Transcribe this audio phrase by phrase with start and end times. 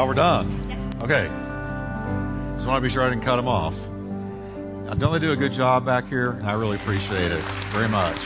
[0.00, 0.94] Oh, we're done.
[1.02, 1.28] Okay.
[2.54, 3.76] Just want to be sure I didn't cut them off.
[4.98, 6.30] Don't they do a good job back here?
[6.30, 8.16] And I really appreciate it very much.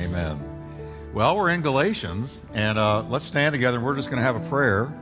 [0.00, 0.40] Amen.
[1.12, 3.80] Well, we're in Galatians, and uh, let's stand together.
[3.80, 4.94] We're just going to have a prayer.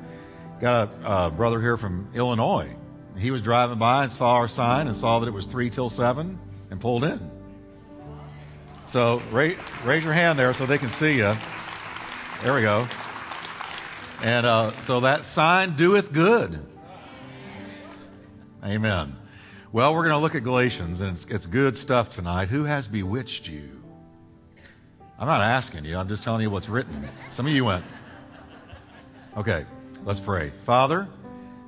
[0.62, 2.70] Got a uh, brother here from Illinois.
[3.18, 5.90] He was driving by and saw our sign and saw that it was three till
[5.90, 6.38] seven
[6.70, 7.20] and pulled in.
[8.86, 11.36] So raise, raise your hand there so they can see you.
[12.42, 12.88] There we go.
[14.22, 16.64] And uh, so that sign doeth good.
[18.64, 19.14] Amen.
[19.72, 22.48] Well, we're going to look at Galatians, and it's, it's good stuff tonight.
[22.48, 23.82] Who has bewitched you?
[25.18, 27.10] I'm not asking you, I'm just telling you what's written.
[27.28, 27.84] Some of you went.
[29.36, 29.66] Okay,
[30.06, 30.50] let's pray.
[30.64, 31.08] Father,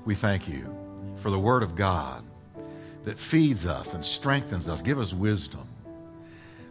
[0.06, 0.74] we thank you
[1.16, 2.24] for the Word of God
[3.04, 4.80] that feeds us and strengthens us.
[4.80, 5.68] Give us wisdom.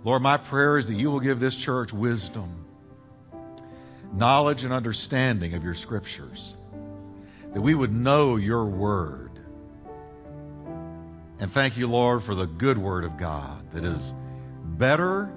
[0.03, 2.65] Lord, my prayer is that you will give this church wisdom
[4.13, 6.57] knowledge and understanding of your scriptures,
[7.53, 9.31] that we would know your word.
[11.39, 14.13] And thank you, Lord, for the good word of God that is
[14.63, 15.31] better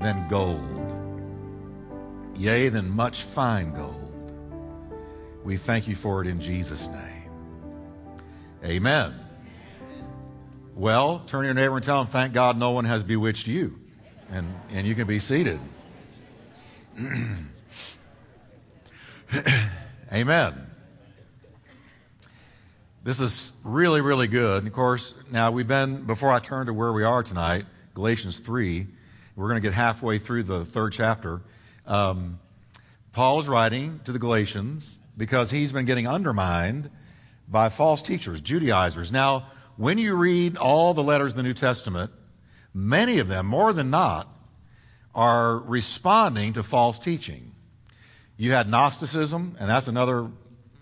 [0.00, 0.94] than gold,
[2.36, 3.98] yea, than much fine gold.
[5.44, 7.30] We thank you for it in Jesus' name.
[8.64, 9.14] Amen.
[10.74, 13.78] Well, turn to your neighbor and tell him, thank God no one has bewitched you.
[14.30, 15.60] And, and you can be seated.
[20.12, 20.66] Amen.
[23.02, 24.58] This is really, really good.
[24.58, 28.38] And of course, now we've been, before I turn to where we are tonight, Galatians
[28.40, 28.86] 3,
[29.34, 31.40] we're going to get halfway through the third chapter.
[31.86, 32.40] Um,
[33.12, 36.90] Paul is writing to the Galatians because he's been getting undermined
[37.48, 39.10] by false teachers, Judaizers.
[39.12, 42.10] Now, when you read all the letters of the New Testament,
[42.74, 44.28] many of them, more than not,
[45.14, 47.51] are responding to false teaching.
[48.36, 50.28] You had Gnosticism, and that's another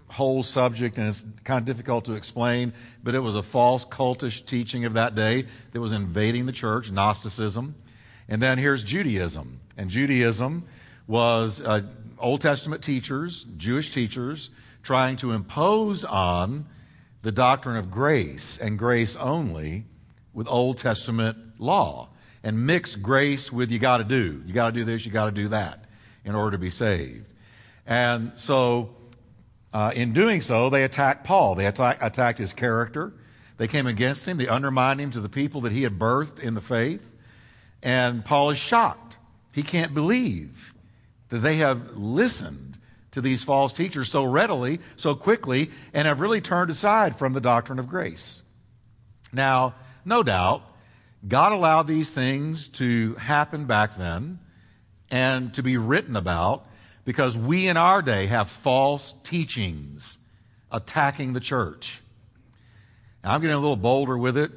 [0.09, 4.45] whole subject, and it's kind of difficult to explain, but it was a false cultish
[4.45, 7.75] teaching of that day that was invading the church, Gnosticism.
[8.29, 9.61] And then here's Judaism.
[9.77, 10.65] And Judaism
[11.07, 11.83] was uh,
[12.19, 14.51] Old Testament teachers, Jewish teachers,
[14.83, 16.67] trying to impose on
[17.23, 19.85] the doctrine of grace and grace only
[20.33, 22.09] with Old Testament law
[22.43, 24.43] and mix grace with you got to do.
[24.47, 25.85] You got to do this, you got to do that
[26.25, 27.30] in order to be saved.
[27.87, 28.95] And so,
[29.73, 31.55] uh, in doing so, they attacked Paul.
[31.55, 33.13] They attack, attacked his character.
[33.57, 34.39] They came against him.
[34.39, 37.15] They undermined him to the people that he had birthed in the faith.
[37.83, 39.19] And Paul is shocked.
[39.55, 40.75] He can't believe
[41.29, 42.79] that they have listened
[43.13, 47.41] to these false teachers so readily, so quickly, and have really turned aside from the
[47.41, 48.43] doctrine of grace.
[49.33, 49.75] Now,
[50.05, 50.63] no doubt,
[51.27, 54.39] God allowed these things to happen back then
[55.11, 56.67] and to be written about
[57.05, 60.19] because we in our day have false teachings
[60.71, 62.01] attacking the church.
[63.23, 64.51] Now, I'm getting a little bolder with it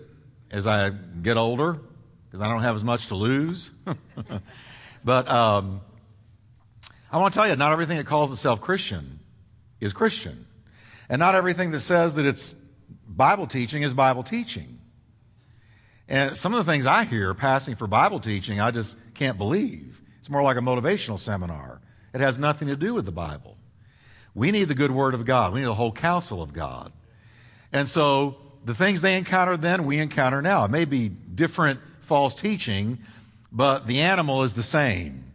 [0.51, 1.79] as I get older
[2.25, 3.71] because I don't have as much to lose.
[5.03, 5.81] but um,
[7.11, 9.19] I want to tell you, not everything that calls itself Christian
[9.79, 10.45] is Christian.
[11.09, 12.55] And not everything that says that it's
[13.07, 14.79] Bible teaching is Bible teaching.
[16.07, 20.01] And some of the things I hear passing for Bible teaching, I just can't believe.
[20.19, 21.81] It's more like a motivational seminar.
[22.13, 23.57] It has nothing to do with the Bible.
[24.35, 25.53] We need the good word of God.
[25.53, 26.91] We need the whole counsel of God.
[27.71, 30.65] And so the things they encountered then, we encounter now.
[30.65, 32.99] It may be different false teaching,
[33.51, 35.25] but the animal is the same.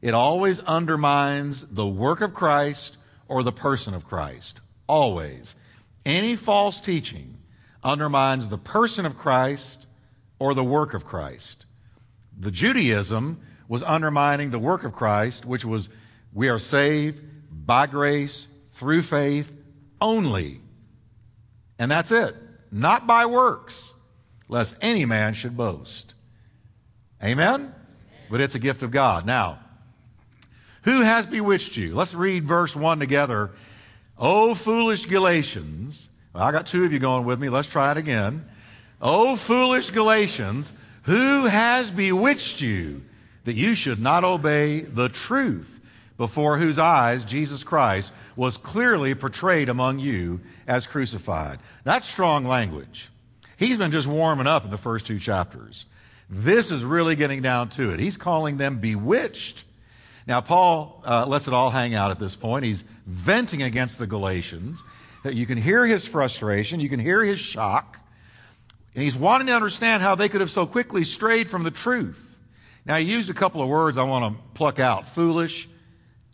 [0.00, 4.60] It always undermines the work of Christ or the person of Christ.
[4.86, 5.56] Always.
[6.06, 7.38] Any false teaching
[7.82, 9.86] undermines the person of Christ
[10.38, 11.66] or the work of Christ.
[12.38, 15.88] The Judaism was undermining the work of Christ, which was
[16.38, 19.52] we are saved by grace through faith
[20.00, 20.60] only.
[21.80, 22.36] And that's it.
[22.70, 23.92] Not by works,
[24.48, 26.14] lest any man should boast.
[27.20, 27.74] Amen?
[28.30, 29.26] But it's a gift of God.
[29.26, 29.58] Now,
[30.82, 31.92] who has bewitched you?
[31.92, 33.50] Let's read verse 1 together.
[34.16, 36.08] O foolish Galatians.
[36.32, 37.48] Well, I got two of you going with me.
[37.48, 38.48] Let's try it again.
[39.02, 43.02] O foolish Galatians, who has bewitched you
[43.42, 45.77] that you should not obey the truth?
[46.18, 51.60] Before whose eyes Jesus Christ was clearly portrayed among you as crucified.
[51.84, 53.08] That's strong language.
[53.56, 55.86] He's been just warming up in the first two chapters.
[56.28, 58.00] This is really getting down to it.
[58.00, 59.64] He's calling them bewitched.
[60.26, 62.64] Now, Paul uh, lets it all hang out at this point.
[62.64, 64.84] He's venting against the Galatians.
[65.24, 67.98] You can hear his frustration, you can hear his shock,
[68.94, 72.38] and he's wanting to understand how they could have so quickly strayed from the truth.
[72.84, 75.68] Now, he used a couple of words I want to pluck out foolish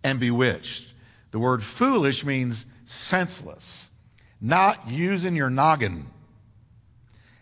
[0.05, 0.93] and bewitched.
[1.33, 3.91] The word foolish means senseless,
[4.41, 6.07] not using your noggin.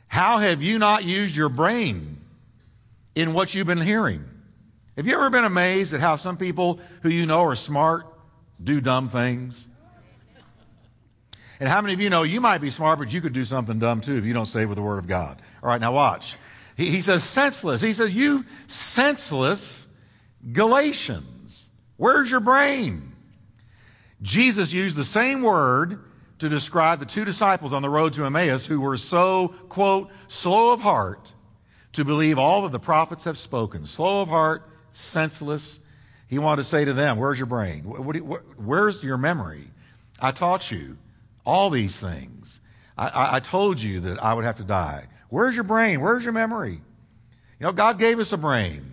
[0.07, 2.19] How have you not used your brain
[3.15, 4.25] in what you've been hearing?
[4.97, 8.07] Have you ever been amazed at how some people who you know are smart
[8.63, 9.67] do dumb things?
[11.61, 13.79] And how many of you know you might be smart, but you could do something
[13.79, 15.41] dumb too if you don't stay with the Word of God?
[15.63, 16.37] All right, now watch.
[16.77, 17.81] He, he says senseless.
[17.81, 19.87] He says, You senseless
[20.53, 21.32] Galatians.
[22.03, 23.13] Where's your brain?
[24.23, 26.01] Jesus used the same word
[26.41, 30.73] to describe the two disciples on the road to Emmaus who were so, quote, slow
[30.73, 31.33] of heart
[31.93, 33.87] to believe all that the prophets have spoken.
[33.87, 35.79] Slow of heart, senseless.
[36.27, 37.85] He wanted to say to them, Where's your brain?
[37.85, 39.71] Where's your memory?
[40.19, 40.99] I taught you
[41.47, 42.59] all these things.
[42.99, 45.07] I, I, told you that I would have to die.
[45.29, 46.01] Where's your brain?
[46.01, 46.81] Where's your memory?
[47.61, 48.92] You know, God gave us a brain.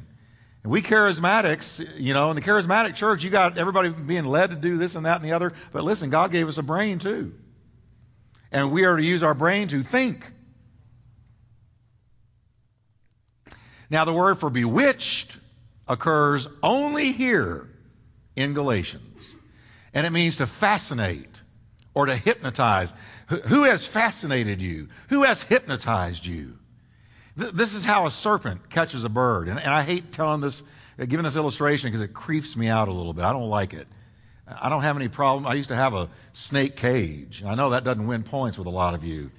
[0.64, 4.56] And we charismatics, you know, in the charismatic church, you got everybody being led to
[4.56, 5.54] do this and that and the other.
[5.72, 7.34] But listen, God gave us a brain too.
[8.52, 10.32] And we are to use our brain to think.
[13.90, 15.38] Now, the word for bewitched
[15.88, 17.70] occurs only here
[18.36, 19.36] in Galatians.
[19.94, 21.42] And it means to fascinate
[21.94, 22.94] or to hypnotize.
[23.48, 24.90] Who has fascinated you?
[25.10, 26.58] Who has hypnotized you?
[27.40, 29.48] This is how a serpent catches a bird.
[29.48, 30.62] And, and I hate telling this,
[31.00, 33.24] uh, giving this illustration because it creeps me out a little bit.
[33.24, 33.88] I don't like it.
[34.48, 35.48] I don't have any problem.
[35.48, 37.42] I used to have a snake cage.
[37.42, 39.32] and I know that doesn't win points with a lot of you.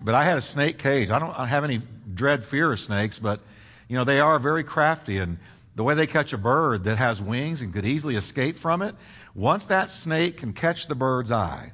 [0.00, 1.10] But I had a snake cage.
[1.10, 1.80] I don't have any
[2.12, 3.40] dread fear of snakes, but
[3.88, 5.38] you know, they are very crafty and
[5.74, 8.94] the way they catch a bird that has wings and could easily escape from it,
[9.34, 11.72] once that snake can catch the bird's eye,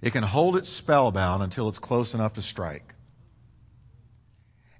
[0.00, 2.94] it can hold it spellbound until it's close enough to strike.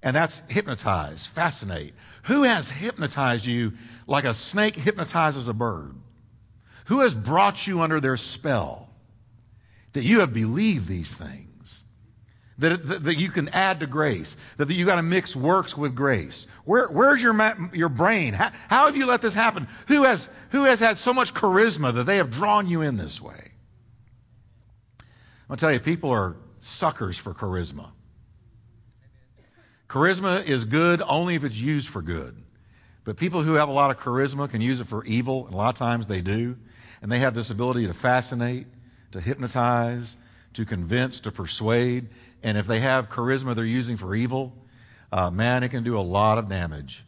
[0.02, 1.94] And that's hypnotize, fascinate.
[2.24, 3.74] Who has hypnotized you
[4.06, 5.94] like a snake hypnotizes a bird?
[6.86, 8.88] Who has brought you under their spell
[9.92, 11.84] that you have believed these things?
[12.58, 15.78] That, that, that you can add to grace, that, that you got to mix works
[15.78, 16.46] with grace.
[16.64, 17.34] Where, where's your,
[17.72, 18.34] your brain?
[18.34, 19.66] How, how have you let this happen?
[19.88, 23.18] Who has, who has had so much charisma that they have drawn you in this
[23.18, 23.52] way?
[25.48, 27.92] I'll tell you, people are suckers for charisma.
[29.90, 32.40] Charisma is good only if it's used for good.
[33.02, 35.56] But people who have a lot of charisma can use it for evil, and a
[35.56, 36.56] lot of times they do.
[37.02, 38.68] And they have this ability to fascinate,
[39.10, 40.16] to hypnotize,
[40.52, 42.08] to convince, to persuade.
[42.44, 44.56] And if they have charisma they're using for evil,
[45.10, 47.04] uh, man, it can do a lot of damage.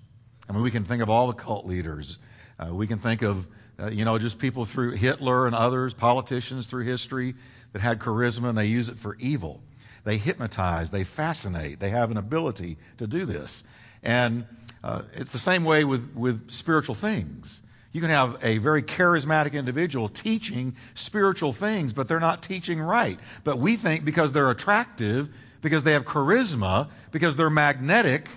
[0.48, 2.18] I mean, we can think of all the cult leaders.
[2.58, 3.46] Uh, we can think of,
[3.78, 7.34] uh, you know, just people through Hitler and others, politicians through history
[7.74, 9.62] that had charisma and they use it for evil.
[10.04, 13.62] They hypnotize, they fascinate, they have an ability to do this.
[14.02, 14.46] And
[14.82, 17.62] uh, it's the same way with, with spiritual things.
[17.92, 23.18] You can have a very charismatic individual teaching spiritual things, but they're not teaching right.
[23.44, 25.28] But we think because they're attractive,
[25.60, 28.28] because they have charisma, because they're magnetic,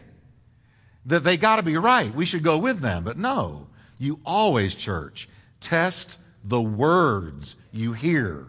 [1.06, 2.14] that they got to be right.
[2.14, 3.04] We should go with them.
[3.04, 3.68] But no,
[3.98, 5.30] you always, church,
[5.62, 8.48] test the words you hear.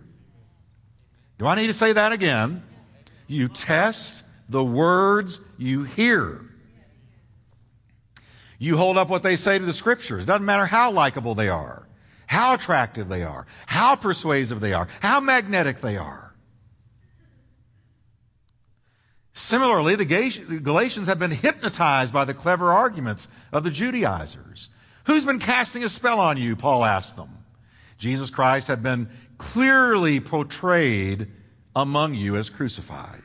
[1.39, 2.63] Do I need to say that again?
[3.27, 6.41] You test the words you hear.
[8.59, 10.25] You hold up what they say to the scriptures.
[10.25, 11.87] Doesn't matter how likable they are,
[12.27, 16.35] how attractive they are, how persuasive they are, how magnetic they are.
[19.33, 20.07] Similarly, the
[20.63, 24.71] Galatians have been hypnotized by the clever arguments of the Judaizers.
[25.05, 26.57] Who's been casting a spell on you?
[26.57, 27.29] Paul asked them.
[27.99, 31.29] Jesus Christ had been clearly portrayed
[31.77, 33.23] among you as crucified.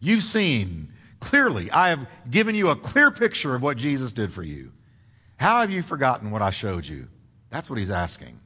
[0.00, 4.42] You've seen clearly, I have given you a clear picture of what Jesus did for
[4.42, 4.70] you.
[5.36, 7.08] How have you forgotten what I showed you?
[7.50, 8.38] That's what he's asking.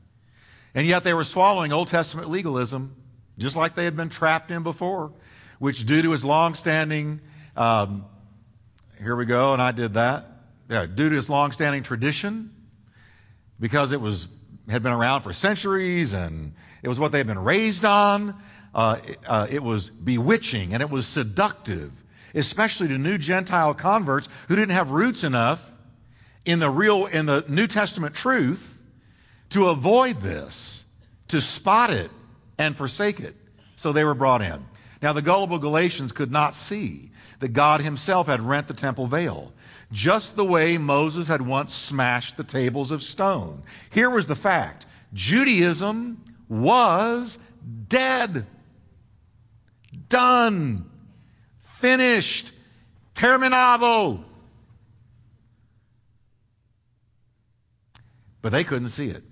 [0.74, 2.96] And yet they were swallowing Old Testament legalism,
[3.36, 5.12] just like they had been trapped in before,
[5.58, 7.20] which, due to his long-standing,
[7.56, 8.06] um,
[9.02, 10.26] here we go, and I did that.
[10.70, 12.54] Yeah, due to his long-standing tradition,
[13.60, 14.28] because it was
[14.68, 18.34] had been around for centuries and it was what they had been raised on.
[18.74, 21.92] Uh, uh, it was bewitching and it was seductive,
[22.34, 25.72] especially to new Gentile converts who didn't have roots enough
[26.44, 28.82] in the real, in the New Testament truth
[29.50, 30.84] to avoid this,
[31.28, 32.10] to spot it
[32.58, 33.34] and forsake it.
[33.76, 34.64] So they were brought in.
[35.00, 39.52] Now, the gullible Galatians could not see that God himself had rent the temple veil
[39.90, 43.62] just the way Moses had once smashed the tables of stone.
[43.90, 47.38] Here was the fact Judaism was
[47.88, 48.46] dead,
[50.08, 50.90] done,
[51.58, 52.52] finished,
[53.14, 54.24] terminado.
[58.48, 59.22] but they couldn't see it.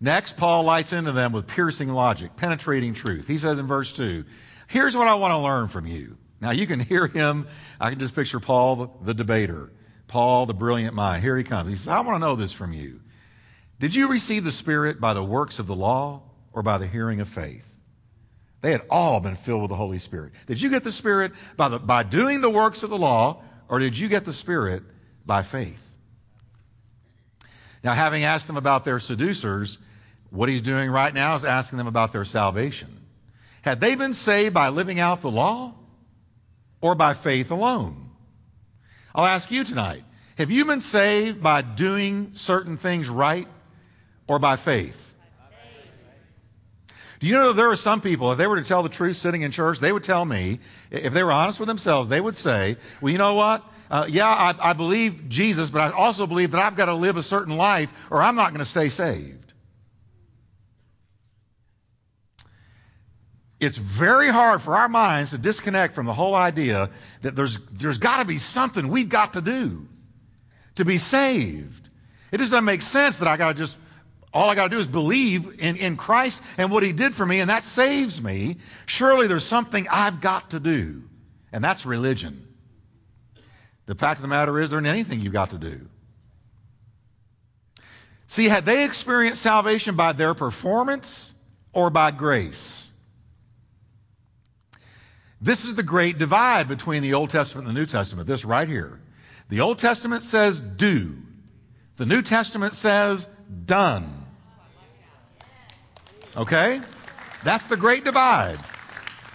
[0.00, 3.26] Next, Paul lights into them with piercing logic, penetrating truth.
[3.26, 4.24] He says in verse 2,
[4.66, 6.18] Here's what I want to learn from you.
[6.44, 7.48] Now, you can hear him.
[7.80, 9.72] I can just picture Paul, the, debater,
[10.06, 11.22] Paul, the brilliant mind.
[11.22, 11.70] Here he comes.
[11.70, 13.00] He says, I want to know this from you.
[13.80, 16.22] Did you receive the Spirit by the works of the law
[16.52, 17.74] or by the hearing of faith?
[18.60, 20.32] They had all been filled with the Holy Spirit.
[20.46, 23.78] Did you get the Spirit by, the, by doing the works of the law, or
[23.78, 24.82] did you get the Spirit
[25.24, 25.96] by faith?
[27.82, 29.78] Now, having asked them about their seducers,
[30.28, 33.00] what he's doing right now is asking them about their salvation.
[33.62, 35.74] Had they been saved by living out the law
[36.84, 38.10] or by faith alone?
[39.14, 40.04] I'll ask you tonight
[40.36, 43.48] have you been saved by doing certain things right
[44.26, 45.14] or by faith?
[47.20, 49.40] Do you know there are some people, if they were to tell the truth sitting
[49.40, 50.58] in church, they would tell me,
[50.90, 53.64] if they were honest with themselves, they would say, well, you know what?
[53.90, 57.16] Uh, yeah, I, I believe Jesus, but I also believe that I've got to live
[57.16, 59.43] a certain life or I'm not going to stay saved.
[63.64, 66.90] It's very hard for our minds to disconnect from the whole idea
[67.22, 69.86] that there's, there's got to be something we've got to do
[70.76, 71.88] to be saved.
[72.30, 73.78] It just doesn't make sense that I got to just
[74.32, 77.24] all I got to do is believe in, in Christ and what He did for
[77.24, 78.56] me, and that saves me.
[78.84, 81.04] Surely there's something I've got to do,
[81.52, 82.48] and that's religion.
[83.86, 85.88] The fact of the matter is, there isn't anything you've got to do.
[88.26, 91.34] See, had they experienced salvation by their performance
[91.72, 92.90] or by grace?
[95.44, 98.66] This is the great divide between the Old Testament and the New Testament, this right
[98.66, 98.98] here.
[99.50, 101.18] The Old Testament says do,
[101.98, 103.26] the New Testament says
[103.66, 104.24] done.
[106.34, 106.80] Okay?
[107.42, 108.58] That's the great divide.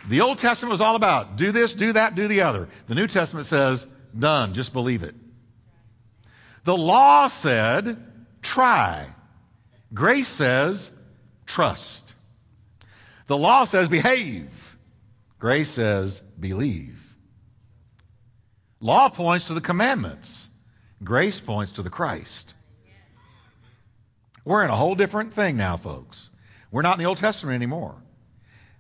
[0.08, 2.68] The Old Testament was all about do this, do that, do the other.
[2.88, 3.86] The New Testament says
[4.18, 5.14] done, just believe it.
[6.64, 8.04] The law said
[8.42, 9.06] try.
[9.94, 10.90] Grace says
[11.46, 12.16] trust.
[13.28, 14.59] The law says behave.
[15.40, 17.16] Grace says believe.
[18.82, 20.50] Law points to the commandments.
[21.04, 22.54] Grace points to the Christ.
[24.46, 26.30] We're in a whole different thing now, folks.
[26.72, 27.96] We're not in the Old Testament anymore.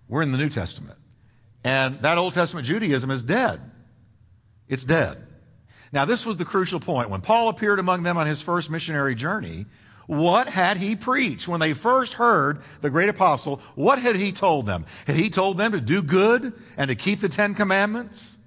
[0.07, 0.97] We're in the New Testament.
[1.63, 3.59] And that Old Testament Judaism is dead.
[4.67, 5.25] It's dead.
[5.91, 7.09] Now, this was the crucial point.
[7.09, 9.65] When Paul appeared among them on his first missionary journey,
[10.09, 11.47] what had he preached?
[11.47, 14.87] When they first heard the great apostle, what had he told them?
[15.05, 18.39] Had he told them to do good and to keep the Ten Commandments?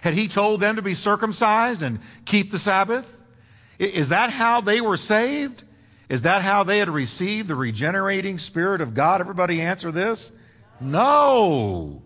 [0.00, 3.22] Had he told them to be circumcised and keep the Sabbath?
[3.78, 5.64] Is that how they were saved?
[6.08, 9.20] Is that how they had received the regenerating Spirit of God?
[9.20, 10.32] Everybody answer this?
[10.80, 12.00] No.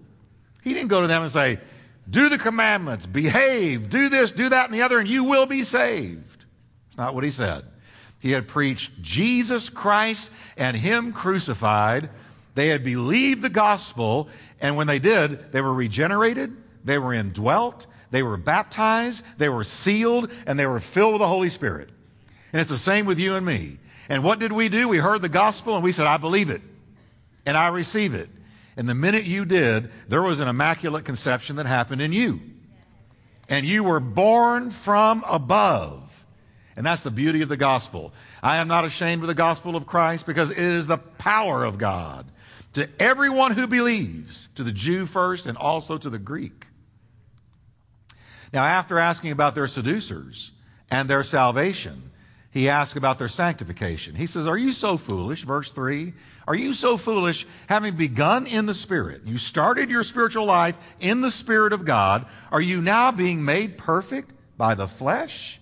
[0.65, 1.61] He didn't go to them and say,
[2.09, 5.63] do the commandments, behave, do this, do that, and the other, and you will be
[5.63, 6.45] saved.
[6.89, 7.63] It's not what he said.
[8.21, 12.11] He had preached Jesus Christ and Him crucified.
[12.55, 14.29] They had believed the gospel,
[14.61, 19.65] and when they did, they were regenerated, they were indwelt, they were baptized, they were
[19.65, 21.89] sealed, and they were filled with the Holy Spirit.
[22.53, 23.79] And it's the same with you and me.
[24.09, 24.89] And what did we do?
[24.89, 26.63] We heard the gospel and we said, I believe it
[27.47, 28.29] and I receive it.
[28.77, 32.41] And the minute you did, there was an immaculate conception that happened in you.
[33.49, 36.10] And you were born from above.
[36.81, 38.15] And that's the beauty of the gospel.
[38.43, 41.77] I am not ashamed of the gospel of Christ because it is the power of
[41.77, 42.25] God
[42.73, 46.69] to everyone who believes, to the Jew first and also to the Greek.
[48.55, 50.53] Now, after asking about their seducers
[50.91, 52.13] and their salvation,
[52.51, 54.15] he asks about their sanctification.
[54.15, 55.43] He says, Are you so foolish?
[55.45, 56.15] Verse 3
[56.49, 59.27] Are you so foolish, having begun in the Spirit?
[59.27, 62.25] You started your spiritual life in the Spirit of God.
[62.51, 65.60] Are you now being made perfect by the flesh?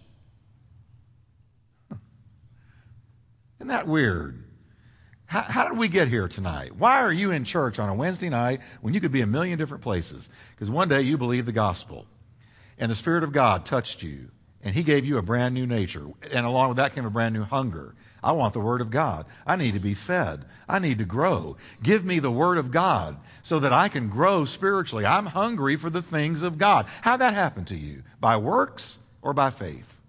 [3.59, 4.45] Isn't that weird?
[5.27, 6.77] How, how, did we get here tonight?
[6.77, 9.59] Why are you in church on a Wednesday night when you could be a million
[9.59, 10.31] different places?
[10.55, 12.07] Because one day you believed the gospel
[12.79, 14.31] and the Spirit of God touched you
[14.63, 16.07] and he gave you a brand new nature.
[16.33, 17.95] And along with that came a brand new hunger.
[18.23, 19.27] I want the Word of God.
[19.47, 20.45] I need to be fed.
[20.69, 21.57] I need to grow.
[21.83, 25.07] Give me the Word of God so that I can grow spiritually.
[25.07, 26.87] I'm hungry for the things of God.
[27.03, 28.03] How'd that happen to you?
[28.21, 30.01] By works or by faith?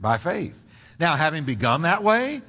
[0.00, 0.61] By faith.
[1.02, 2.42] Now, having begun that way,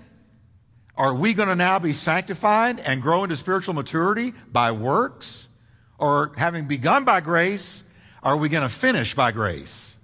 [0.96, 5.50] are we going to now be sanctified and grow into spiritual maturity by works?
[5.98, 7.84] Or having begun by grace,
[8.22, 9.98] are we going to finish by grace?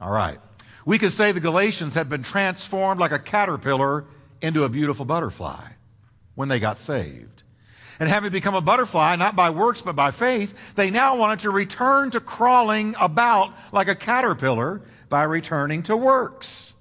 [0.00, 0.38] All right.
[0.84, 4.06] We could say the Galatians had been transformed like a caterpillar
[4.42, 5.62] into a beautiful butterfly
[6.34, 7.44] when they got saved.
[8.00, 11.50] And having become a butterfly, not by works but by faith, they now wanted to
[11.50, 16.73] return to crawling about like a caterpillar by returning to works.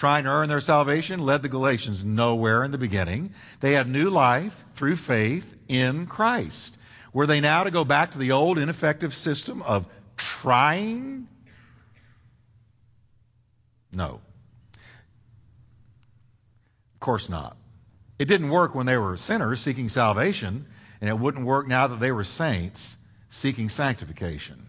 [0.00, 3.34] Trying to earn their salvation led the Galatians nowhere in the beginning.
[3.60, 6.78] They had new life through faith in Christ.
[7.12, 11.28] Were they now to go back to the old ineffective system of trying?
[13.92, 14.22] No.
[16.94, 17.58] Of course not.
[18.18, 20.64] It didn't work when they were sinners seeking salvation,
[21.02, 22.96] and it wouldn't work now that they were saints
[23.28, 24.66] seeking sanctification.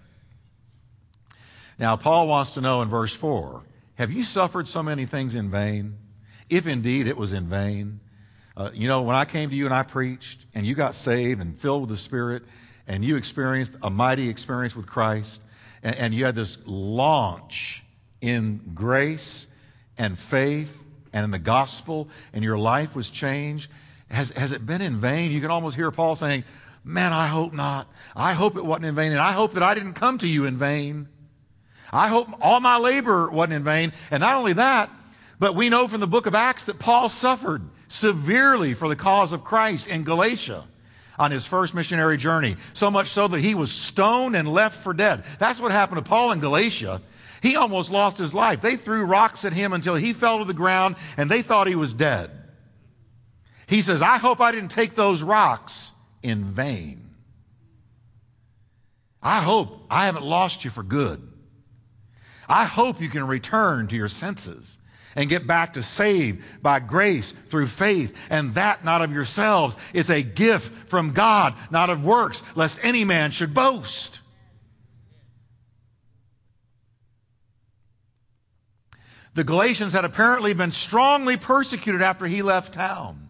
[1.80, 3.64] Now, Paul wants to know in verse 4
[4.02, 5.96] Have you suffered so many things in vain?
[6.50, 8.00] If indeed it was in vain.
[8.58, 11.40] Uh, you know, when I came to you and I preached, and you got saved
[11.40, 12.42] and filled with the Spirit,
[12.88, 15.44] and you experienced a mighty experience with Christ,
[15.84, 17.84] and, and you had this launch
[18.22, 19.46] in grace
[20.00, 23.70] and faith and in the gospel, and your life was changed,
[24.10, 25.30] has, has it been in vain?
[25.30, 26.44] You can almost hear Paul saying,
[26.84, 27.88] Man, I hope not.
[28.16, 30.46] I hope it wasn't in vain, and I hope that I didn't come to you
[30.46, 31.08] in vain.
[31.92, 33.92] I hope all my labor wasn't in vain.
[34.10, 34.90] And not only that,
[35.40, 39.34] but we know from the book of Acts that Paul suffered severely for the cause
[39.34, 40.64] of Christ in Galatia
[41.20, 42.56] on his first missionary journey.
[42.74, 45.24] So much so that he was stoned and left for dead.
[45.40, 47.02] That's what happened to Paul in Galatia.
[47.42, 48.62] He almost lost his life.
[48.62, 51.76] They threw rocks at him until he fell to the ground and they thought he
[51.76, 52.30] was dead.
[53.68, 57.16] He says, I hope I didn't take those rocks in vain.
[59.24, 61.31] I hope I haven't lost you for good.
[62.52, 64.78] I hope you can return to your senses
[65.16, 69.78] and get back to saved by grace through faith, and that not of yourselves.
[69.94, 74.20] It's a gift from God, not of works, lest any man should boast.
[79.34, 83.30] The Galatians had apparently been strongly persecuted after he left town.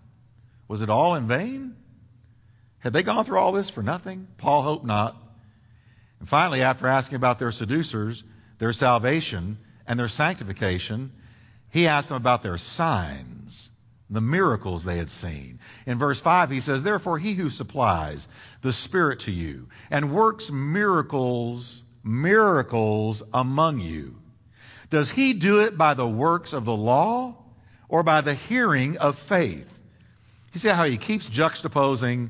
[0.68, 1.76] Was it all in vain?
[2.80, 4.30] Had they gone through all this for nothing?
[4.38, 5.16] Paul hoped not.
[6.20, 8.24] And finally, after asking about their seducers,
[8.62, 11.12] their salvation, and their sanctification,
[11.72, 13.72] he asked them about their signs,
[14.08, 15.58] the miracles they had seen.
[15.88, 18.28] In verse 5, he says, Therefore, he who supplies
[18.62, 24.18] the Spirit to you and works miracles, miracles among you,
[24.92, 27.36] does he do it by the works of the law
[27.90, 29.80] or by the hearing of faith?
[30.54, 32.30] You see how he keeps juxtaposing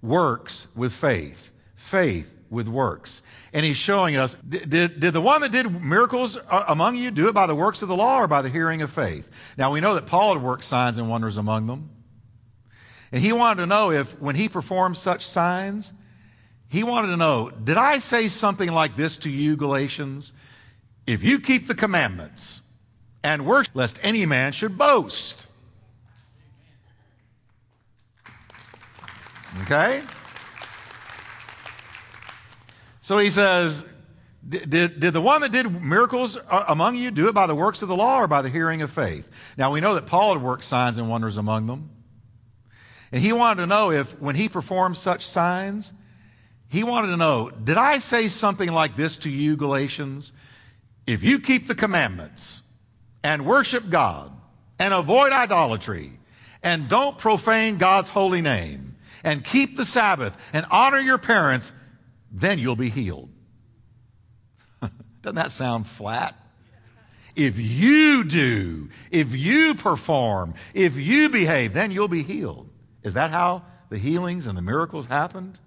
[0.00, 3.22] works with faith, faith with works.
[3.52, 7.28] And he's showing us did, did, the one that did miracles uh, among you do
[7.28, 9.30] it by the works of the law or by the hearing of faith?
[9.56, 11.90] Now we know that Paul had worked signs and wonders among them.
[13.10, 15.92] And he wanted to know if, when he performed such signs,
[16.68, 20.32] he wanted to know, did I say something like this to you, Galatians?
[21.06, 22.62] If you keep the commandments
[23.24, 25.46] and worship, lest any man should boast.
[29.62, 30.02] Okay?
[33.02, 33.84] So he says,
[34.48, 37.82] did, did the one that did miracles uh, among you do it by the works
[37.82, 39.54] of the law or by the hearing of faith?
[39.58, 41.90] Now we know that Paul had worked signs and wonders among them.
[43.10, 45.92] And he wanted to know if, when he performed such signs,
[46.68, 50.32] he wanted to know, did I say something like this to you, Galatians?
[51.06, 52.62] If you keep the commandments
[53.22, 54.32] and worship God
[54.78, 56.12] and avoid idolatry
[56.62, 61.72] and don't profane God's holy name and keep the Sabbath and honor your parents,
[62.32, 63.30] then you'll be healed.
[65.22, 66.34] Doesn't that sound flat?
[67.36, 72.68] If you do, if you perform, if you behave, then you'll be healed.
[73.02, 75.60] Is that how the healings and the miracles happened?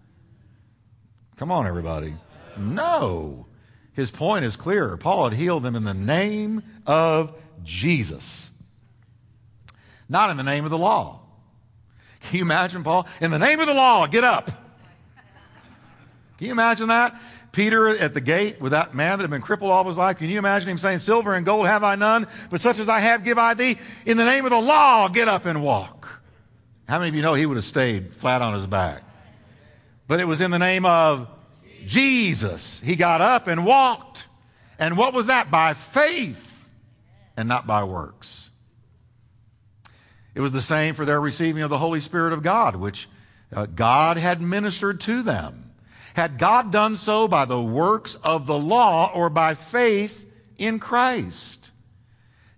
[1.37, 2.15] Come on, everybody.
[2.57, 3.47] No.
[3.93, 4.97] His point is clear.
[4.97, 8.51] Paul had healed them in the name of Jesus,
[10.07, 11.21] not in the name of the law.
[12.21, 13.07] Can you imagine, Paul?
[13.21, 14.51] In the name of the law, get up.
[16.37, 17.19] Can you imagine that?
[17.51, 20.17] Peter at the gate with that man that had been crippled all his life.
[20.17, 22.99] Can you imagine him saying, Silver and gold have I none, but such as I
[22.99, 23.77] have give I thee.
[24.05, 26.21] In the name of the law, get up and walk.
[26.87, 29.03] How many of you know he would have stayed flat on his back?
[30.07, 31.29] But it was in the name of
[31.85, 32.81] Jesus.
[32.81, 34.27] He got up and walked.
[34.77, 35.49] And what was that?
[35.49, 36.69] By faith
[37.37, 38.51] and not by works.
[40.35, 43.07] It was the same for their receiving of the Holy Spirit of God, which
[43.53, 45.64] uh, God had ministered to them.
[46.15, 50.25] Had God done so by the works of the law or by faith
[50.57, 51.71] in Christ?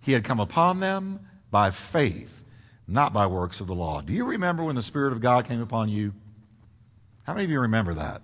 [0.00, 2.44] He had come upon them by faith,
[2.86, 4.00] not by works of the law.
[4.00, 6.14] Do you remember when the Spirit of God came upon you?
[7.24, 8.22] How many of you remember that?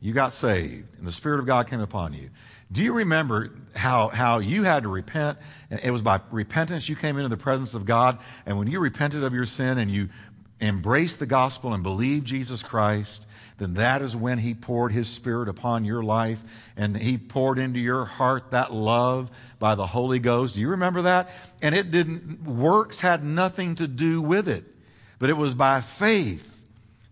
[0.00, 2.30] You got saved, and the Spirit of God came upon you.
[2.72, 5.38] Do you remember how, how you had to repent?
[5.70, 8.18] And it was by repentance you came into the presence of God.
[8.44, 10.08] And when you repented of your sin and you
[10.60, 13.28] embraced the gospel and believed Jesus Christ,
[13.62, 16.42] then that is when He poured His Spirit upon your life
[16.76, 20.56] and He poured into your heart that love by the Holy Ghost.
[20.56, 21.30] Do you remember that?
[21.60, 24.64] And it didn't, works had nothing to do with it,
[25.18, 26.48] but it was by faith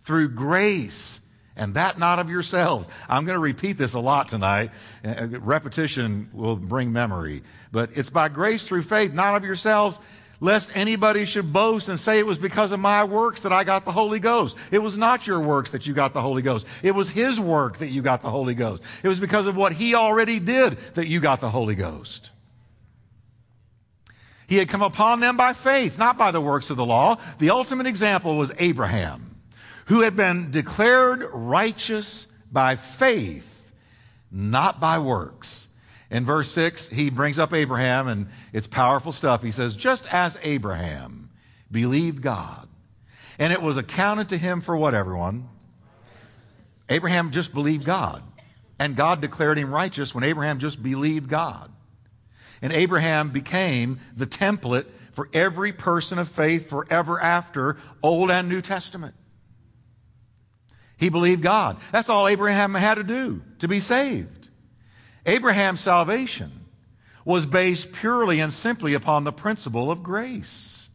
[0.03, 1.21] through grace
[1.55, 2.87] and that not of yourselves.
[3.09, 4.71] I'm going to repeat this a lot tonight.
[5.03, 7.43] Uh, repetition will bring memory.
[7.71, 9.99] But it's by grace through faith, not of yourselves,
[10.41, 13.85] lest anybody should boast and say it was because of my works that I got
[13.85, 14.57] the Holy Ghost.
[14.71, 16.65] It was not your works that you got the Holy Ghost.
[16.83, 18.83] It was His work that you got the Holy Ghost.
[19.03, 22.31] It was because of what He already did that you got the Holy Ghost.
[24.47, 27.17] He had come upon them by faith, not by the works of the law.
[27.37, 29.37] The ultimate example was Abraham,
[29.85, 33.73] who had been declared righteous by faith,
[34.29, 35.69] not by works.
[36.11, 39.41] In verse 6, he brings up Abraham, and it's powerful stuff.
[39.41, 41.29] He says, Just as Abraham
[41.71, 42.67] believed God,
[43.39, 45.47] and it was accounted to him for what, everyone?
[46.89, 48.21] Abraham just believed God,
[48.77, 51.71] and God declared him righteous when Abraham just believed God.
[52.61, 58.61] And Abraham became the template for every person of faith forever after, Old and New
[58.61, 59.15] Testament.
[60.97, 61.77] He believed God.
[61.93, 64.40] That's all Abraham had to do to be saved.
[65.25, 66.51] Abraham's salvation
[67.23, 70.89] was based purely and simply upon the principle of grace,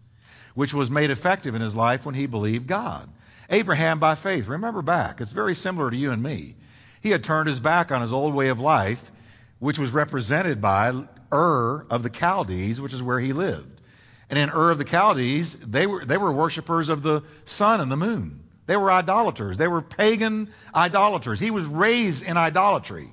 [0.55, 3.09] which was made effective in his life when he believed God.
[3.49, 6.57] Abraham by faith, remember back, it's very similar to you and me.
[7.01, 9.13] He had turned his back on his old way of life,
[9.61, 13.81] which was represented by Ur of the Chaldees, which is where he lived.
[14.29, 17.93] And in Ur of the Chaldees, they were, they were worshipers of the sun and
[17.93, 18.43] the moon.
[18.67, 19.59] They were idolaters.
[19.59, 21.39] They were pagan idolaters.
[21.39, 23.13] He was raised in idolatry.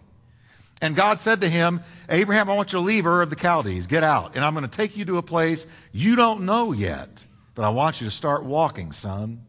[0.81, 3.87] And God said to him, Abraham, I want you to leave Ur of the Chaldees.
[3.87, 4.35] Get out.
[4.35, 7.69] And I'm going to take you to a place you don't know yet, but I
[7.69, 9.45] want you to start walking, son.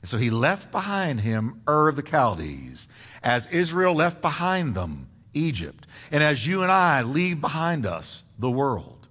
[0.00, 2.88] And so he left behind him Ur of the Chaldees,
[3.22, 8.50] as Israel left behind them Egypt, and as you and I leave behind us the
[8.50, 9.06] world.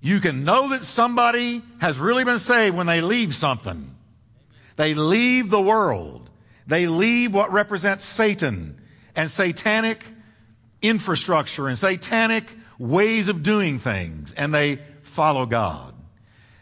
[0.00, 3.94] You can know that somebody has really been saved when they leave something.
[4.76, 6.23] They leave the world.
[6.66, 8.80] They leave what represents Satan
[9.14, 10.04] and satanic
[10.82, 15.94] infrastructure and satanic ways of doing things, and they follow God.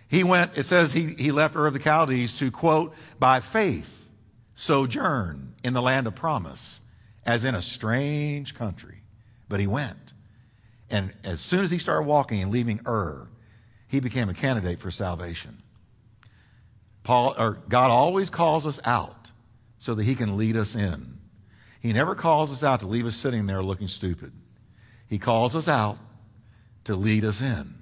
[0.08, 4.10] He went, it says he, he left Ur of the Chaldees to, quote, by faith
[4.54, 6.80] sojourn in the land of promise,
[7.24, 8.98] as in a strange country.
[9.48, 10.12] But he went.
[10.90, 13.28] And as soon as he started walking and leaving Ur,
[13.88, 15.58] he became a candidate for salvation.
[17.02, 19.31] Paul, or God always calls us out
[19.82, 21.18] so that he can lead us in.
[21.80, 24.32] He never calls us out to leave us sitting there looking stupid.
[25.08, 25.98] He calls us out
[26.84, 27.74] to lead us in.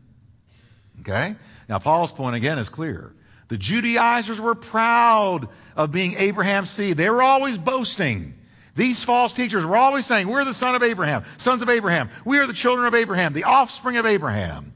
[1.01, 1.37] Okay?
[1.69, 3.13] Now, Paul's point again is clear.
[3.49, 6.97] The Judaizers were proud of being Abraham's seed.
[6.97, 8.33] They were always boasting.
[8.75, 12.09] These false teachers were always saying, We're the son of Abraham, sons of Abraham.
[12.25, 14.73] We are the children of Abraham, the offspring of Abraham.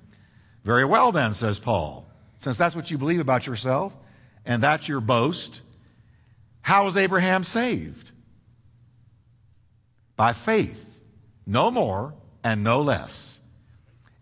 [0.63, 2.07] Very well, then, says Paul.
[2.37, 3.97] Since that's what you believe about yourself,
[4.45, 5.63] and that's your boast,
[6.65, 8.11] how was Abraham saved?
[10.17, 11.03] By faith,
[11.47, 13.39] no more and no less.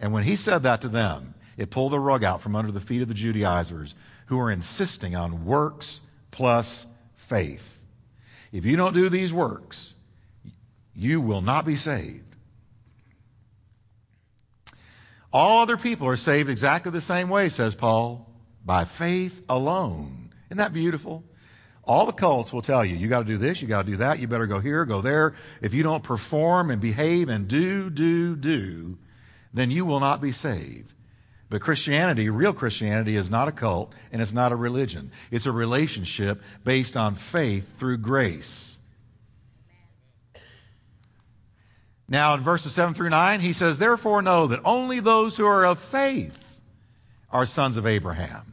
[0.00, 2.80] And when he said that to them, it pulled the rug out from under the
[2.80, 3.94] feet of the Judaizers
[4.26, 6.00] who were insisting on works
[6.32, 7.80] plus faith.
[8.50, 9.94] If you don't do these works,
[10.96, 12.34] you will not be saved.
[15.32, 18.28] All other people are saved exactly the same way, says Paul,
[18.66, 20.30] by faith alone.
[20.48, 21.22] Isn't that beautiful?
[21.92, 23.98] All the cults will tell you, you got to do this, you got to do
[23.98, 25.34] that, you better go here, go there.
[25.60, 28.96] If you don't perform and behave and do, do, do,
[29.52, 30.94] then you will not be saved.
[31.50, 35.12] But Christianity, real Christianity, is not a cult and it's not a religion.
[35.30, 38.78] It's a relationship based on faith through grace.
[42.08, 45.66] Now, in verses 7 through 9, he says, Therefore, know that only those who are
[45.66, 46.58] of faith
[47.30, 48.51] are sons of Abraham.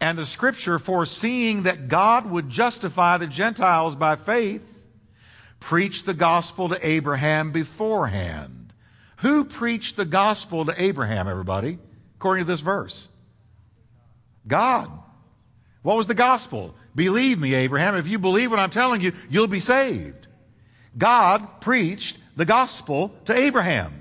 [0.00, 4.86] And the scripture, foreseeing that God would justify the Gentiles by faith,
[5.60, 8.74] preached the gospel to Abraham beforehand.
[9.18, 11.78] Who preached the gospel to Abraham, everybody,
[12.16, 13.08] according to this verse?
[14.46, 14.90] God.
[15.82, 16.74] What was the gospel?
[16.94, 17.94] Believe me, Abraham.
[17.94, 20.26] If you believe what I'm telling you, you'll be saved.
[20.96, 23.92] God preached the gospel to Abraham.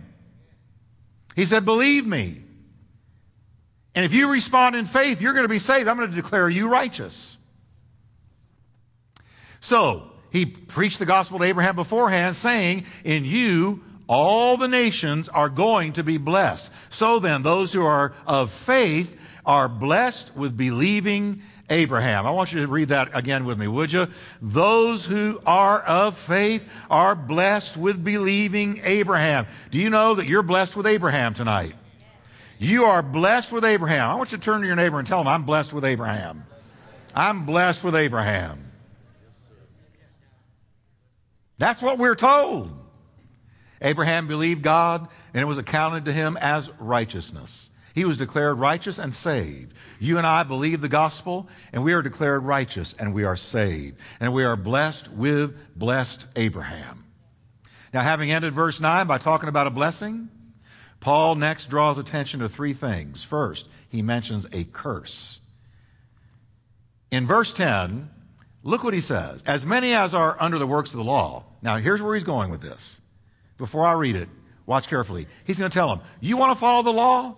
[1.36, 2.44] He said, Believe me.
[3.98, 5.88] And if you respond in faith, you're going to be saved.
[5.88, 7.40] I'm going to declare you righteous.
[9.60, 15.50] So, he preached the gospel to Abraham beforehand, saying, In you all the nations are
[15.50, 16.72] going to be blessed.
[16.92, 22.28] So then, those who are of faith are blessed with believing Abraham.
[22.28, 24.06] I want you to read that again with me, would you?
[24.44, 29.48] Those who are of faith are blessed with believing Abraham.
[29.72, 31.74] Do you know that you're blessed with Abraham tonight?
[32.60, 34.10] You are blessed with Abraham.
[34.10, 36.46] I want you to turn to your neighbor and tell him, I'm blessed with Abraham.
[37.14, 38.72] I'm blessed with Abraham.
[41.58, 42.72] That's what we're told.
[43.82, 47.70] Abraham believed God, and it was accounted to him as righteousness.
[47.94, 49.74] He was declared righteous and saved.
[50.00, 53.98] You and I believe the gospel, and we are declared righteous, and we are saved.
[54.20, 57.06] And we are blessed with blessed Abraham.
[57.94, 60.30] Now, having ended verse 9 by talking about a blessing,
[61.00, 63.24] Paul next draws attention to three things.
[63.24, 65.42] First, he mentions a curse.
[67.12, 68.10] In verse 10,
[68.64, 69.44] look what he says.
[69.46, 71.46] As many as are under the works of the law.
[71.62, 73.00] Now, here's where he's going with this.
[73.58, 74.30] Before I read it,
[74.66, 75.28] watch carefully.
[75.46, 77.38] He's going to tell them, You want to follow the law?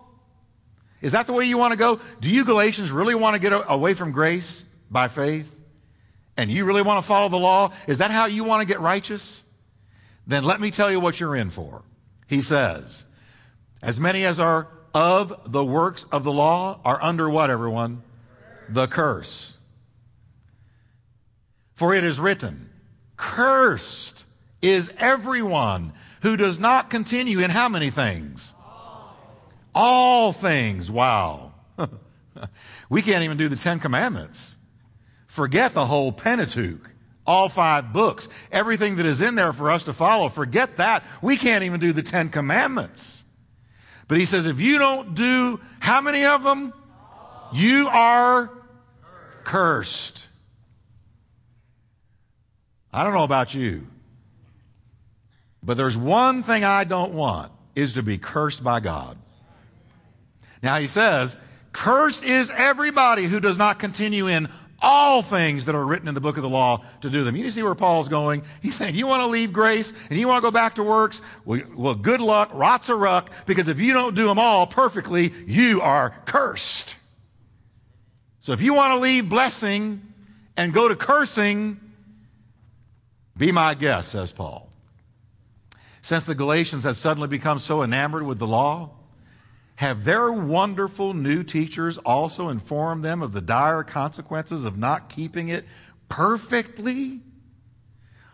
[1.01, 1.99] Is that the way you want to go?
[2.19, 5.55] Do you Galatians really want to get away from grace by faith?
[6.35, 7.71] And you really want to follow the law?
[7.87, 9.43] Is that how you want to get righteous?
[10.27, 11.83] Then let me tell you what you're in for.
[12.27, 13.05] He says,
[13.81, 18.03] As many as are of the works of the law are under what, everyone?
[18.67, 19.57] The curse.
[21.73, 22.69] For it is written,
[23.15, 24.25] Cursed
[24.61, 28.53] is everyone who does not continue in how many things?
[29.73, 30.91] All things.
[30.91, 31.53] Wow.
[32.89, 34.57] we can't even do the Ten Commandments.
[35.27, 36.89] Forget the whole Pentateuch,
[37.25, 40.27] all five books, everything that is in there for us to follow.
[40.27, 41.03] Forget that.
[41.21, 43.23] We can't even do the Ten Commandments.
[44.09, 46.73] But he says, if you don't do how many of them?
[47.53, 48.49] You are
[49.43, 50.27] cursed.
[52.91, 53.85] I don't know about you,
[55.63, 59.15] but there's one thing I don't want is to be cursed by God.
[60.63, 61.37] Now he says,
[61.71, 64.49] cursed is everybody who does not continue in
[64.81, 67.35] all things that are written in the book of the law to do them.
[67.35, 68.43] You see where Paul's going?
[68.61, 71.21] He's saying, you want to leave grace and you want to go back to works?
[71.45, 75.33] Well, well, good luck, rots a ruck, because if you don't do them all perfectly,
[75.45, 76.95] you are cursed.
[78.39, 80.01] So if you want to leave blessing
[80.55, 81.79] and go to cursing,
[83.37, 84.69] be my guest, says Paul.
[86.01, 88.91] Since the Galatians had suddenly become so enamored with the law,
[89.79, 95.47] have their wonderful new teachers also informed them of the dire consequences of not keeping
[95.47, 95.63] it
[96.09, 97.21] perfectly?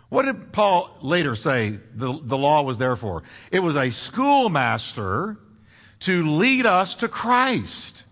[0.10, 3.21] What did Paul later say the, the law was there for?
[3.51, 5.38] It was a schoolmaster
[5.99, 8.05] to lead us to Christ.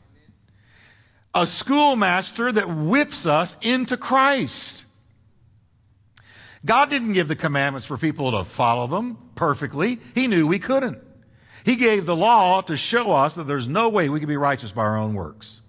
[1.34, 4.86] A schoolmaster that whips us into Christ.
[6.64, 9.98] God didn't give the commandments for people to follow them perfectly.
[10.14, 11.00] He knew we couldn't.
[11.64, 14.72] He gave the law to show us that there's no way we can be righteous
[14.72, 15.62] by our own works.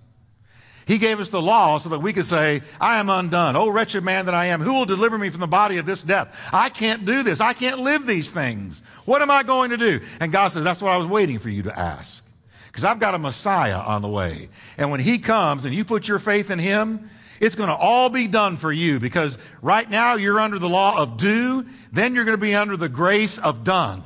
[0.87, 3.57] He gave us the law so that we could say, I am undone.
[3.57, 4.61] Oh, wretched man that I am.
[4.61, 6.37] Who will deliver me from the body of this death?
[6.52, 7.40] I can't do this.
[7.40, 8.83] I can't live these things.
[9.07, 10.00] What am I going to do?
[10.20, 12.24] And God says, that's what I was waiting for you to ask.
[12.66, 14.48] Because I've got a Messiah on the way.
[14.76, 17.09] And when he comes and you put your faith in him,
[17.40, 21.00] it's going to all be done for you because right now you're under the law
[21.00, 24.02] of do, then you're going to be under the grace of done.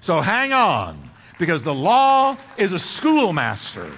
[0.00, 3.90] So hang on because the law is a schoolmaster.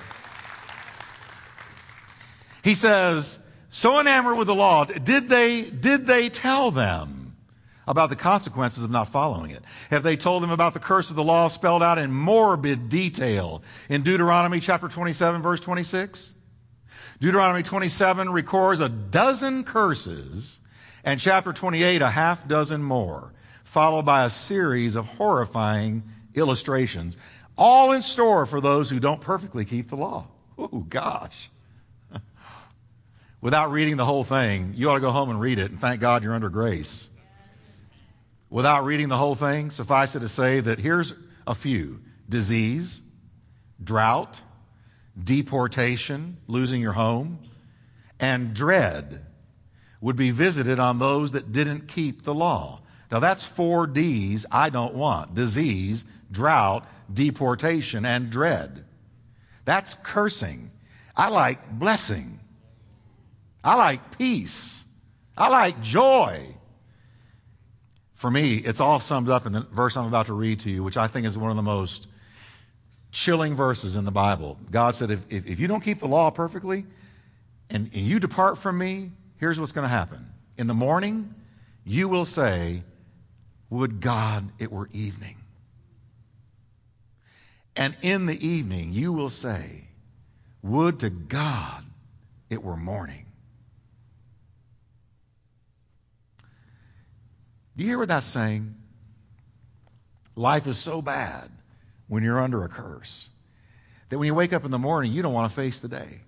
[2.62, 7.36] He says, so enamored with the law, did they, did they tell them
[7.86, 9.62] about the consequences of not following it?
[9.90, 13.62] Have they told them about the curse of the law spelled out in morbid detail
[13.88, 16.34] in Deuteronomy chapter 27 verse 26?
[17.20, 20.60] Deuteronomy 27 records a dozen curses,
[21.04, 23.32] and chapter 28 a half dozen more,
[23.68, 26.02] followed by a series of horrifying
[26.34, 27.18] illustrations,
[27.56, 30.26] all in store for those who don't perfectly keep the law.
[30.56, 31.50] Oh, gosh.
[33.42, 36.00] Without reading the whole thing, you ought to go home and read it and thank
[36.00, 37.10] God you're under grace.
[38.48, 41.12] Without reading the whole thing, suffice it to say that here's
[41.46, 43.02] a few disease,
[43.84, 44.40] drought,
[45.22, 47.38] deportation, losing your home,
[48.18, 49.26] and dread
[50.00, 52.80] would be visited on those that didn't keep the law.
[53.10, 58.84] Now that's four D's I don't want disease, drought, deportation, and dread.
[59.64, 60.70] That's cursing.
[61.16, 62.40] I like blessing.
[63.64, 64.84] I like peace.
[65.36, 66.46] I like joy.
[68.14, 70.82] For me, it's all summed up in the verse I'm about to read to you,
[70.82, 72.08] which I think is one of the most
[73.12, 74.58] chilling verses in the Bible.
[74.70, 76.84] God said, if, if, if you don't keep the law perfectly
[77.70, 80.26] and, and you depart from me, here's what's going to happen.
[80.56, 81.34] In the morning,
[81.84, 82.82] you will say,
[83.70, 85.36] Would God it were evening.
[87.76, 89.84] And in the evening, you will say,
[90.62, 91.84] Would to God
[92.50, 93.26] it were morning.
[97.76, 98.74] Do you hear what that's saying?
[100.34, 101.50] Life is so bad
[102.08, 103.28] when you're under a curse
[104.08, 106.20] that when you wake up in the morning, you don't want to face the day.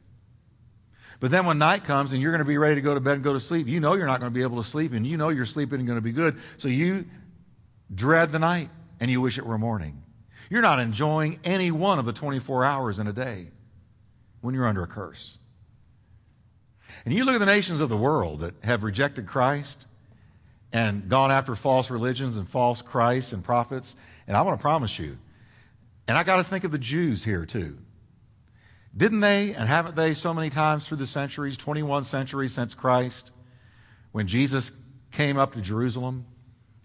[1.19, 3.15] But then when night comes and you're going to be ready to go to bed
[3.15, 5.07] and go to sleep, you know you're not going to be able to sleep and
[5.07, 6.39] you know your sleep isn't going to be good.
[6.57, 7.05] So you
[7.95, 10.03] dread the night and you wish it were morning.
[10.49, 13.49] You're not enjoying any one of the 24 hours in a day
[14.41, 15.39] when you're under a curse.
[17.05, 19.87] And you look at the nations of the world that have rejected Christ
[20.73, 23.97] and gone after false religions and false Christs and prophets.
[24.27, 25.19] And I want to promise you,
[26.09, 27.79] and I got to think of the Jews here too.
[28.97, 33.31] Didn't they, and haven't they so many times through the centuries, 21 centuries since Christ,
[34.11, 34.73] when Jesus
[35.13, 36.27] came up to Jerusalem,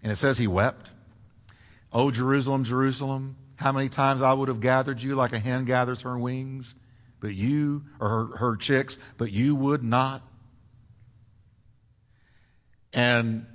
[0.04, 0.92] and it says he wept?
[1.92, 6.02] Oh, Jerusalem, Jerusalem, how many times I would have gathered you like a hen gathers
[6.02, 6.74] her wings,
[7.20, 10.22] but you, or her, her chicks, but you would not.
[12.92, 13.46] And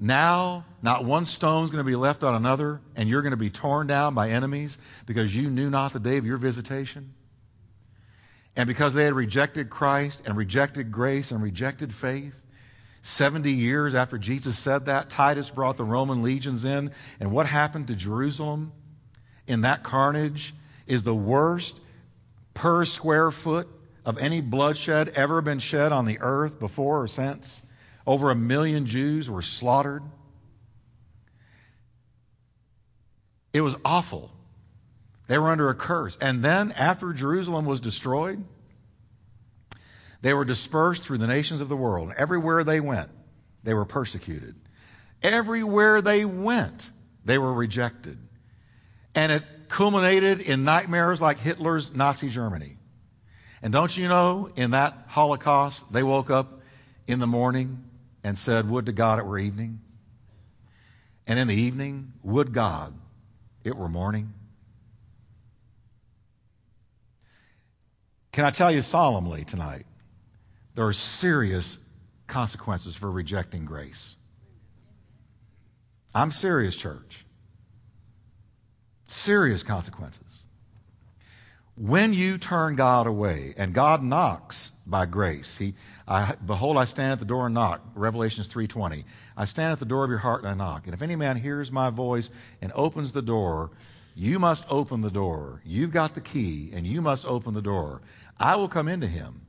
[0.00, 3.36] now, not one stone is going to be left on another, and you're going to
[3.36, 7.14] be torn down by enemies because you knew not the day of your visitation.
[8.56, 12.43] And because they had rejected Christ and rejected grace and rejected faith,
[13.04, 16.90] 70 years after Jesus said that, Titus brought the Roman legions in.
[17.20, 18.72] And what happened to Jerusalem
[19.46, 20.54] in that carnage
[20.86, 21.82] is the worst
[22.54, 23.68] per square foot
[24.06, 27.60] of any bloodshed ever been shed on the earth before or since.
[28.06, 30.02] Over a million Jews were slaughtered.
[33.52, 34.32] It was awful.
[35.26, 36.16] They were under a curse.
[36.22, 38.42] And then, after Jerusalem was destroyed,
[40.24, 42.10] they were dispersed through the nations of the world.
[42.16, 43.10] Everywhere they went,
[43.62, 44.54] they were persecuted.
[45.22, 46.88] Everywhere they went,
[47.26, 48.16] they were rejected.
[49.14, 52.78] And it culminated in nightmares like Hitler's Nazi Germany.
[53.60, 56.62] And don't you know, in that Holocaust, they woke up
[57.06, 57.84] in the morning
[58.22, 59.80] and said, Would to God it were evening.
[61.26, 62.94] And in the evening, would God
[63.62, 64.32] it were morning.
[68.32, 69.84] Can I tell you solemnly tonight?
[70.74, 71.78] There are serious
[72.26, 74.16] consequences for rejecting grace.
[76.14, 77.24] I'm serious, church.
[79.06, 80.46] Serious consequences.
[81.76, 85.74] When you turn God away, and God knocks by grace, He,
[86.06, 87.82] I, behold, I stand at the door and knock.
[87.94, 89.04] Revelations 3:20.
[89.36, 90.86] I stand at the door of your heart and I knock.
[90.86, 92.30] And if any man hears my voice
[92.62, 93.72] and opens the door,
[94.14, 95.62] you must open the door.
[95.64, 98.02] You've got the key, and you must open the door.
[98.38, 99.43] I will come into him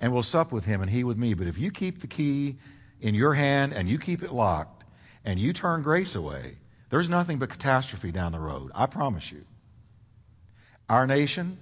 [0.00, 1.34] and will sup with him and he with me.
[1.34, 2.56] But if you keep the key
[3.00, 4.84] in your hand and you keep it locked
[5.24, 6.56] and you turn grace away,
[6.88, 8.70] there's nothing but catastrophe down the road.
[8.74, 9.44] I promise you.
[10.88, 11.58] Our nation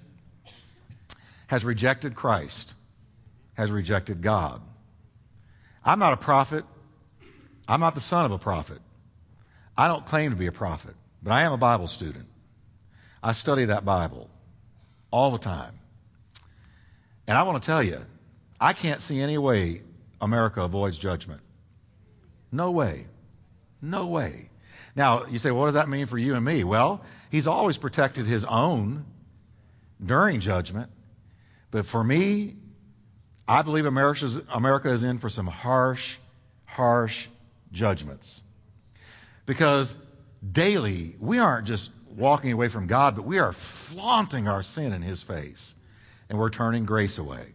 [1.47, 2.73] has rejected Christ,
[3.53, 4.61] has rejected God.
[5.85, 6.65] I'm not a prophet.
[7.67, 8.79] I'm not the son of a prophet.
[9.77, 12.25] I don't claim to be a prophet, but I am a Bible student.
[13.21, 14.29] I study that Bible
[15.11, 15.79] all the time.
[17.27, 17.99] And I want to tell you,
[18.59, 19.81] I can't see any way
[20.21, 21.41] America avoids judgment.
[22.51, 23.07] No way.
[23.81, 24.49] No way.
[24.95, 26.63] Now, you say, what does that mean for you and me?
[26.63, 29.05] Well, he's always protected his own
[30.03, 30.89] during judgment.
[31.71, 32.55] But for me,
[33.47, 36.17] I believe America is in for some harsh,
[36.65, 37.27] harsh
[37.71, 38.43] judgments.
[39.45, 39.95] Because
[40.51, 45.01] daily, we aren't just walking away from God, but we are flaunting our sin in
[45.01, 45.75] His face
[46.29, 47.53] and we're turning grace away.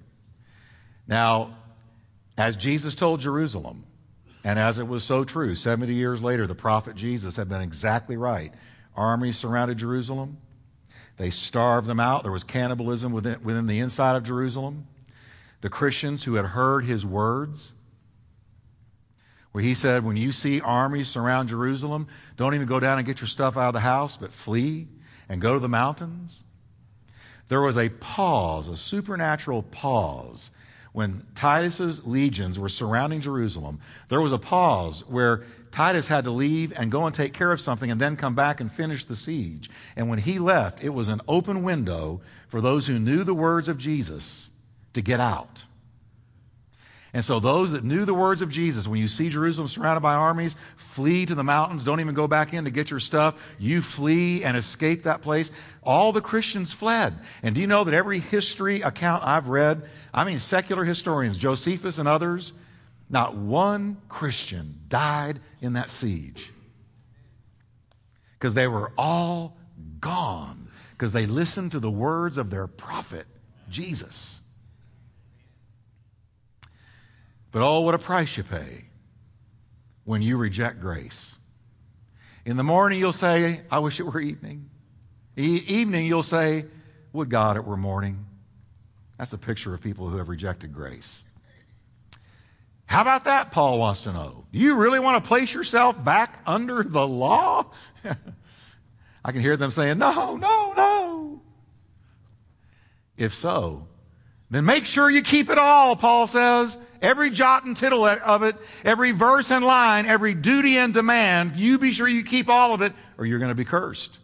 [1.07, 1.57] Now,
[2.37, 3.85] as Jesus told Jerusalem,
[4.43, 8.17] and as it was so true, 70 years later, the prophet Jesus had been exactly
[8.17, 8.53] right.
[8.97, 10.39] Armies surrounded Jerusalem.
[11.17, 12.23] They starved them out.
[12.23, 14.87] There was cannibalism within, within the inside of Jerusalem.
[15.61, 17.73] The Christians who had heard his words,
[19.53, 23.21] where he said, When you see armies surround Jerusalem, don't even go down and get
[23.21, 24.89] your stuff out of the house, but flee
[25.29, 26.45] and go to the mountains
[27.49, 30.51] there was a pause, a supernatural pause.
[30.95, 33.81] When Titus's legions were surrounding Jerusalem,
[34.11, 35.43] there was a pause where
[35.73, 38.61] Titus had to leave and go and take care of something and then come back
[38.61, 39.69] and finish the siege.
[39.97, 43.67] And when he left, it was an open window for those who knew the words
[43.67, 44.51] of Jesus
[44.93, 45.65] to get out.
[47.15, 50.15] And so, those that knew the words of Jesus, when you see Jerusalem surrounded by
[50.15, 51.85] armies, flee to the mountains.
[51.85, 53.41] Don't even go back in to get your stuff.
[53.57, 55.53] You flee and escape that place.
[55.85, 57.15] All the Christians fled.
[57.45, 61.99] And do you know that every history account I've read, I mean, secular historians, Josephus
[61.99, 62.53] and others,
[63.09, 66.53] not one Christian died in that siege.
[68.33, 69.57] Because they were all
[70.01, 73.27] gone, because they listened to the words of their prophet
[73.71, 74.41] Jesus.
[77.55, 78.87] But oh, what a price you pay
[80.03, 81.37] when you reject grace.
[82.45, 84.71] In the morning, you'll say, I wish it were evening.
[85.39, 86.65] E- evening, you'll say,
[87.13, 88.27] Would God it were morning.
[89.19, 91.25] That's a picture of people who have rejected grace.
[92.87, 93.53] How about that?
[93.53, 94.47] Paul wants to know.
[94.51, 97.67] Do you really want to place yourself back under the law?
[99.25, 101.43] I can hear them saying, No, no, no.
[103.17, 103.87] If so,
[104.55, 106.77] then make sure you keep it all, Paul says.
[107.03, 111.79] Every jot and tittle of it, every verse and line, every duty and demand, you
[111.79, 114.19] be sure you keep all of it or you're going to be cursed.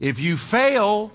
[0.00, 1.12] If you fail,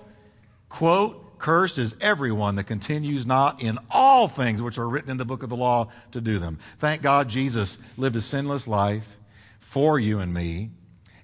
[0.68, 5.26] quote, cursed is everyone that continues not in all things which are written in the
[5.26, 6.58] book of the law to do them.
[6.80, 9.18] Thank God Jesus lived a sinless life
[9.60, 10.72] for you and me.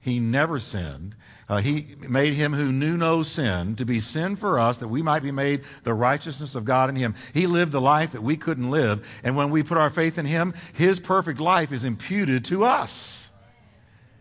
[0.02, 1.16] He never sinned.
[1.50, 5.02] Uh, he made him who knew no sin to be sin for us that we
[5.02, 7.16] might be made the righteousness of God in him.
[7.34, 9.08] He lived the life that we couldn't live.
[9.24, 13.32] And when we put our faith in him, his perfect life is imputed to us.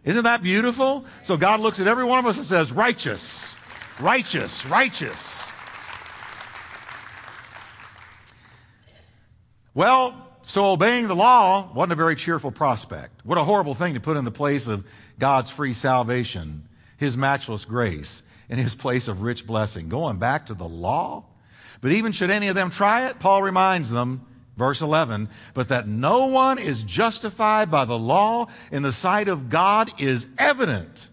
[0.04, 1.04] Isn't that beautiful?
[1.24, 3.56] So God looks at every one of us and says, righteous,
[3.98, 5.42] righteous, righteous.
[9.74, 13.26] Well, so obeying the law wasn't a very cheerful prospect.
[13.26, 14.86] What a horrible thing to put in the place of
[15.18, 19.88] God's free salvation his matchless grace in his place of rich blessing.
[19.88, 21.24] Going back to the law?
[21.80, 24.26] But even should any of them try it, Paul reminds them,
[24.56, 29.48] verse 11, but that no one is justified by the law in the sight of
[29.48, 31.08] God is evident,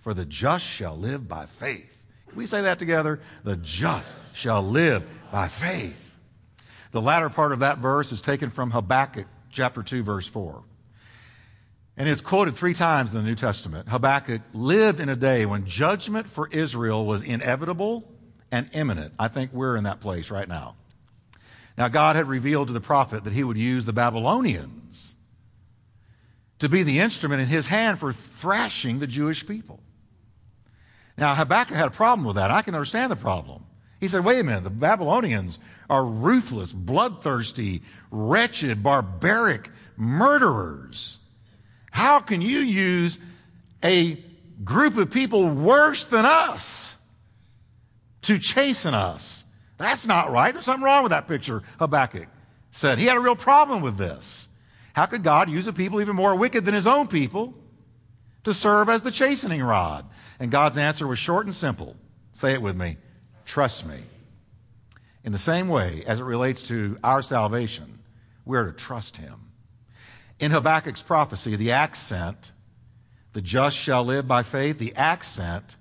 [0.00, 2.04] for the just shall live by faith.
[2.28, 3.20] Can we say that together?
[3.44, 6.16] The just shall live by faith.
[6.90, 10.62] The latter part of that verse is taken from Habakkuk chapter 2, verse 4.
[11.96, 13.88] And it's quoted three times in the New Testament.
[13.88, 18.10] Habakkuk lived in a day when judgment for Israel was inevitable
[18.50, 19.14] and imminent.
[19.18, 20.74] I think we're in that place right now.
[21.78, 25.16] Now, God had revealed to the prophet that he would use the Babylonians
[26.60, 29.80] to be the instrument in his hand for thrashing the Jewish people.
[31.16, 32.50] Now, Habakkuk had a problem with that.
[32.50, 33.64] I can understand the problem.
[34.00, 41.18] He said, wait a minute, the Babylonians are ruthless, bloodthirsty, wretched, barbaric murderers.
[41.94, 43.20] How can you use
[43.84, 44.20] a
[44.64, 46.96] group of people worse than us
[48.22, 49.44] to chasten us?
[49.78, 50.52] That's not right.
[50.52, 52.26] There's something wrong with that picture, Habakkuk
[52.72, 52.98] said.
[52.98, 54.48] He had a real problem with this.
[54.92, 57.54] How could God use a people even more wicked than his own people
[58.42, 60.04] to serve as the chastening rod?
[60.40, 61.94] And God's answer was short and simple.
[62.32, 62.96] Say it with me.
[63.44, 63.98] Trust me.
[65.22, 68.00] In the same way as it relates to our salvation,
[68.44, 69.43] we're to trust him.
[70.38, 72.52] In Habakkuk's prophecy, the accent,
[73.32, 75.76] the just shall live by faith, the accent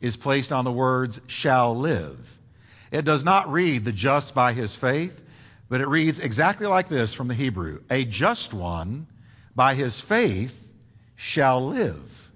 [0.00, 2.38] is placed on the words shall live.
[2.90, 5.24] It does not read the just by his faith,
[5.68, 9.06] but it reads exactly like this from the Hebrew A just one
[9.54, 10.72] by his faith
[11.16, 12.30] shall live.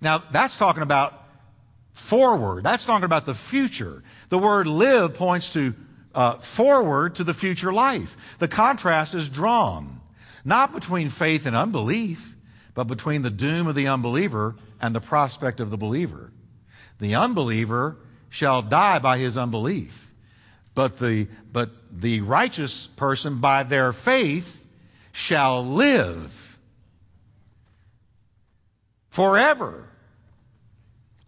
[0.00, 1.24] Now, that's talking about
[1.92, 2.64] forward.
[2.64, 4.02] That's talking about the future.
[4.28, 5.74] The word live points to
[6.14, 8.36] uh, forward to the future life.
[8.38, 10.00] The contrast is drawn
[10.44, 12.36] not between faith and unbelief,
[12.74, 16.32] but between the doom of the unbeliever and the prospect of the believer.
[17.00, 17.96] The unbeliever
[18.28, 20.12] shall die by his unbelief,
[20.74, 24.66] but the, but the righteous person by their faith
[25.12, 26.58] shall live
[29.08, 29.88] forever.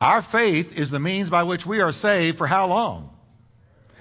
[0.00, 3.15] Our faith is the means by which we are saved for how long?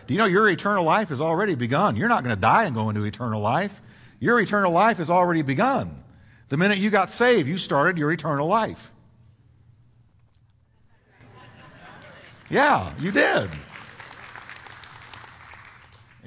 [0.07, 1.95] Do you know your eternal life has already begun?
[1.95, 3.81] You're not going to die and go into eternal life.
[4.19, 6.03] Your eternal life has already begun.
[6.49, 8.91] The minute you got saved, you started your eternal life.
[12.49, 13.49] Yeah, you did.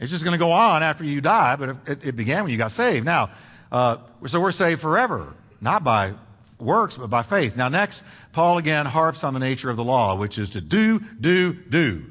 [0.00, 2.58] It's just going to go on after you die, but it, it, began when you
[2.58, 3.04] got saved.
[3.04, 3.30] Now,
[3.70, 6.14] uh, so we're saved forever, not by
[6.58, 7.56] works, but by faith.
[7.56, 8.02] Now, next,
[8.32, 12.04] Paul again harps on the nature of the law, which is to do, do, do.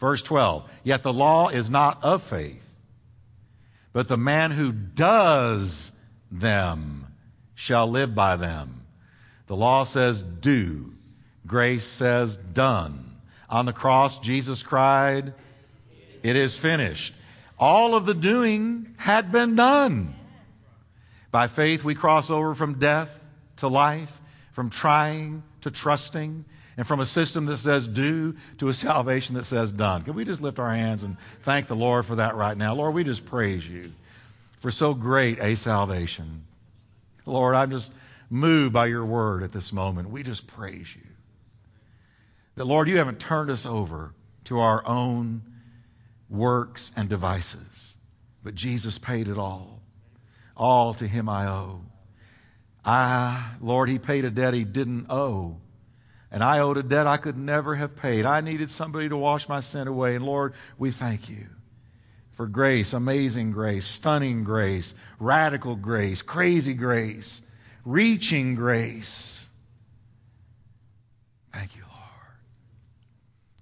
[0.00, 2.74] Verse 12, yet the law is not of faith,
[3.92, 5.92] but the man who does
[6.30, 7.06] them
[7.54, 8.86] shall live by them.
[9.46, 10.94] The law says do,
[11.46, 13.16] grace says done.
[13.50, 15.34] On the cross, Jesus cried,
[16.22, 17.12] It is finished.
[17.58, 20.14] All of the doing had been done.
[21.30, 23.22] By faith, we cross over from death
[23.56, 24.20] to life,
[24.52, 26.46] from trying to trusting,
[26.80, 30.00] and from a system that says do to a salvation that says done.
[30.00, 32.74] Can we just lift our hands and thank the Lord for that right now?
[32.74, 33.92] Lord, we just praise you
[34.60, 36.44] for so great a salvation.
[37.26, 37.92] Lord, I'm just
[38.30, 40.08] moved by your word at this moment.
[40.08, 41.06] We just praise you.
[42.54, 44.14] That, Lord, you haven't turned us over
[44.44, 45.42] to our own
[46.30, 47.94] works and devices,
[48.42, 49.82] but Jesus paid it all.
[50.56, 51.82] All to him I owe.
[52.86, 55.58] I, Lord, he paid a debt he didn't owe.
[56.32, 58.24] And I owed a debt I could never have paid.
[58.24, 60.14] I needed somebody to wash my sin away.
[60.14, 61.46] And Lord, we thank you
[62.30, 67.42] for grace, amazing grace, stunning grace, radical grace, crazy grace,
[67.84, 69.48] reaching grace.
[71.52, 72.36] Thank you, Lord.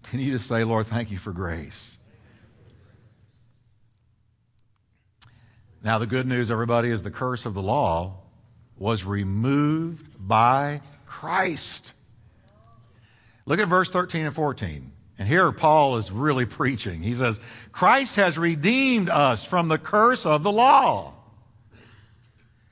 [0.05, 1.99] Can you just say, Lord, thank you for grace?
[5.83, 8.19] Now, the good news, everybody, is the curse of the law
[8.77, 11.95] was removed by Christ.
[13.49, 14.93] Look at verse 13 and 14.
[15.19, 17.03] And here Paul is really preaching.
[17.03, 17.41] He says,
[17.73, 21.15] Christ has redeemed us from the curse of the law,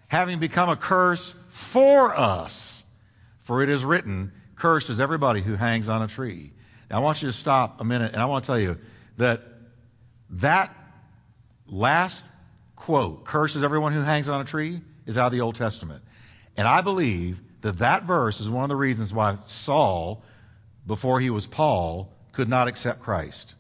[0.09, 2.85] having become a curse for us.
[3.41, 6.53] For it is written, Cursed is everybody who hangs on a tree.
[6.91, 8.77] Now I want you to stop a minute and I want to tell you
[9.16, 9.41] that
[10.29, 10.77] that
[11.66, 12.22] last
[12.77, 16.03] quote, Cursed is everyone who hangs on a tree, is out of the Old Testament.
[16.55, 20.22] And I believe that that verse is one of the reasons why Saul,
[20.87, 23.55] before he was Paul, could not accept Christ.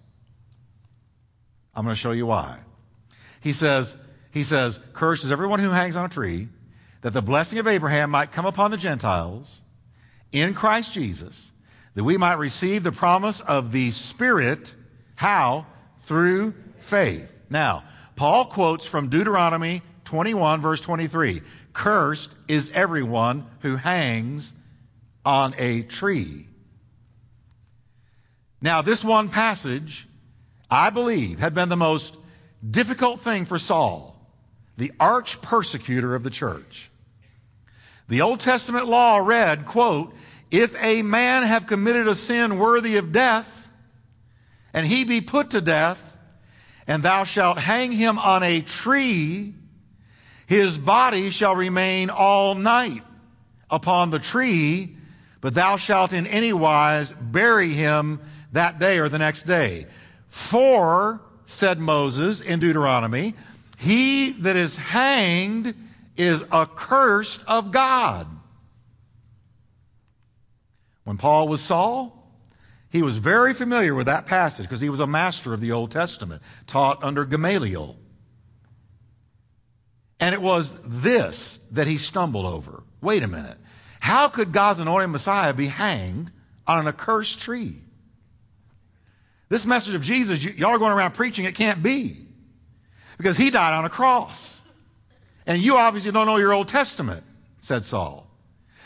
[1.74, 2.58] I'm going to show you why.
[3.40, 3.94] He says,
[4.30, 6.48] he says, Cursed is everyone who hangs on a tree,
[7.02, 9.60] that the blessing of Abraham might come upon the Gentiles
[10.32, 11.52] in Christ Jesus,
[11.94, 14.74] that we might receive the promise of the Spirit.
[15.14, 15.66] How?
[16.00, 17.38] Through faith.
[17.48, 17.84] Now,
[18.16, 21.42] Paul quotes from Deuteronomy 21, verse 23.
[21.72, 24.54] Cursed is everyone who hangs
[25.24, 26.48] on a tree.
[28.66, 30.08] Now, this one passage,
[30.68, 32.16] I believe, had been the most
[32.68, 34.20] difficult thing for Saul,
[34.76, 36.90] the arch persecutor of the church.
[38.08, 40.12] The Old Testament law read, quote,
[40.50, 43.70] if a man have committed a sin worthy of death,
[44.74, 46.16] and he be put to death,
[46.88, 49.54] and thou shalt hang him on a tree,
[50.48, 53.04] his body shall remain all night
[53.70, 54.96] upon the tree,
[55.40, 58.18] but thou shalt in any wise bury him
[58.52, 59.86] that day or the next day.
[60.28, 63.34] For, said Moses in Deuteronomy,
[63.78, 65.74] he that is hanged
[66.16, 68.26] is accursed of God.
[71.04, 72.12] When Paul was Saul,
[72.90, 75.90] he was very familiar with that passage because he was a master of the Old
[75.90, 77.96] Testament, taught under Gamaliel.
[80.18, 82.82] And it was this that he stumbled over.
[83.00, 83.58] Wait a minute.
[84.00, 86.30] How could God's anointed Messiah be hanged
[86.66, 87.82] on an accursed tree?
[89.48, 92.16] This message of Jesus, y'all are going around preaching, it can't be.
[93.16, 94.60] Because he died on a cross.
[95.46, 97.22] And you obviously don't know your Old Testament,
[97.60, 98.26] said Saul.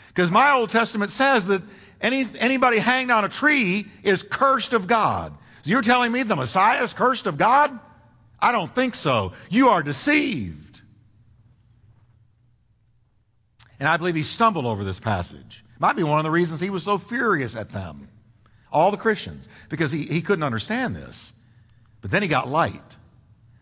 [0.09, 1.61] Because my Old Testament says that
[1.99, 5.33] any, anybody hanged on a tree is cursed of God.
[5.63, 7.77] So you're telling me the Messiah is cursed of God?
[8.39, 9.33] I don't think so.
[9.49, 10.81] You are deceived.
[13.79, 15.63] And I believe he stumbled over this passage.
[15.79, 18.07] Might be one of the reasons he was so furious at them,
[18.71, 21.33] all the Christians, because he, he couldn't understand this.
[22.01, 22.95] But then he got light.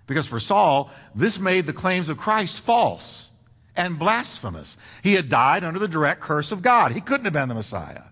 [0.07, 3.29] Because for Saul, this made the claims of Christ false
[3.75, 4.77] and blasphemous.
[5.03, 6.91] He had died under the direct curse of God.
[6.93, 8.03] He couldn't have been the Messiah.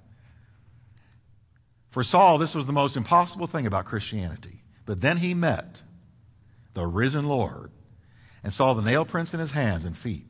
[1.90, 4.62] For Saul, this was the most impossible thing about Christianity.
[4.86, 5.82] But then he met
[6.74, 7.72] the risen Lord
[8.44, 10.28] and saw the nail prints in his hands and feet.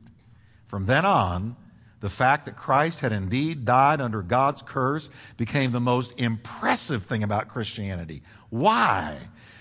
[0.66, 1.56] From then on,
[2.00, 7.22] the fact that Christ had indeed died under God's curse became the most impressive thing
[7.22, 8.22] about Christianity.
[8.50, 9.16] Why?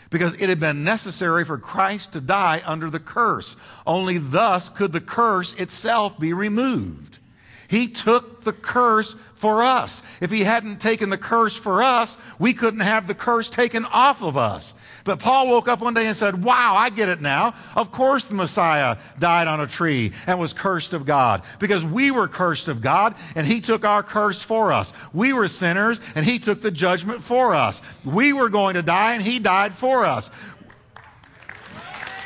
[0.10, 3.58] Because it had been necessary for Christ to die under the curse.
[3.86, 7.20] Only thus could the curse itself be removed.
[7.68, 10.02] He took the curse for us.
[10.22, 14.24] If he hadn't taken the curse for us, we couldn't have the curse taken off
[14.24, 14.74] of us.
[15.08, 17.55] But Paul woke up one day and said, Wow, I get it now.
[17.78, 22.12] Of course the Messiah died on a tree and was cursed of God because we
[22.12, 24.91] were cursed of God and he took our curse for us.
[25.14, 27.82] We were sinners and he took the judgment for us.
[28.03, 30.30] We were going to die and he died for us.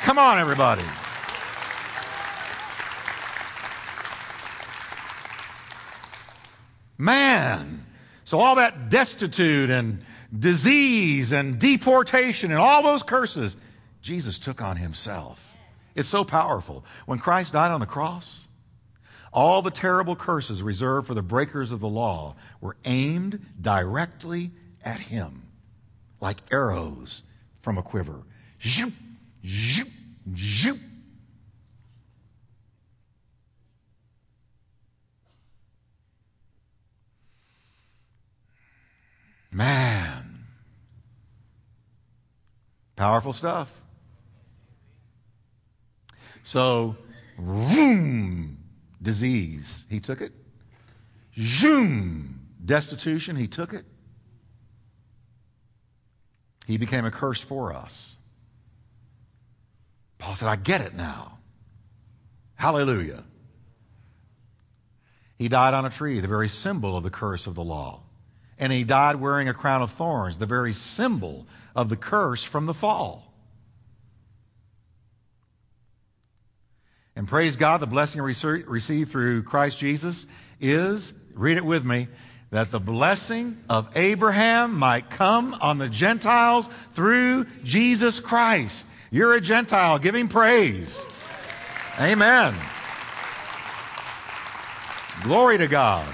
[0.00, 0.82] Come on, everybody.
[6.98, 7.86] Man.
[8.24, 10.04] So all that destitute and
[10.36, 13.56] disease and deportation and all those curses,
[14.00, 15.56] Jesus took on himself.
[15.94, 16.84] It's so powerful.
[17.06, 18.48] When Christ died on the cross,
[19.32, 24.50] all the terrible curses reserved for the breakers of the law were aimed directly
[24.82, 25.42] at him,
[26.20, 27.22] like arrows
[27.60, 28.22] from a quiver.
[28.62, 28.92] Zoop,
[29.46, 29.88] zoop,
[30.36, 30.78] zoop.
[39.52, 40.46] Man.
[42.96, 43.80] Powerful stuff.
[46.42, 46.96] So,
[47.68, 48.58] zoom,
[49.00, 50.32] disease, he took it.
[51.38, 53.84] Zoom, destitution, he took it.
[56.66, 58.16] He became a curse for us.
[60.18, 61.38] Paul said, I get it now.
[62.54, 63.24] Hallelujah.
[65.36, 68.01] He died on a tree, the very symbol of the curse of the law.
[68.58, 72.66] And he died wearing a crown of thorns, the very symbol of the curse from
[72.66, 73.32] the fall.
[77.14, 80.26] And praise God, the blessing received through Christ Jesus
[80.60, 82.08] is, read it with me,
[82.50, 88.84] that the blessing of Abraham might come on the Gentiles through Jesus Christ.
[89.10, 89.98] You're a Gentile.
[89.98, 91.06] Give him praise.
[91.98, 92.54] Amen.
[95.22, 96.06] Glory to God.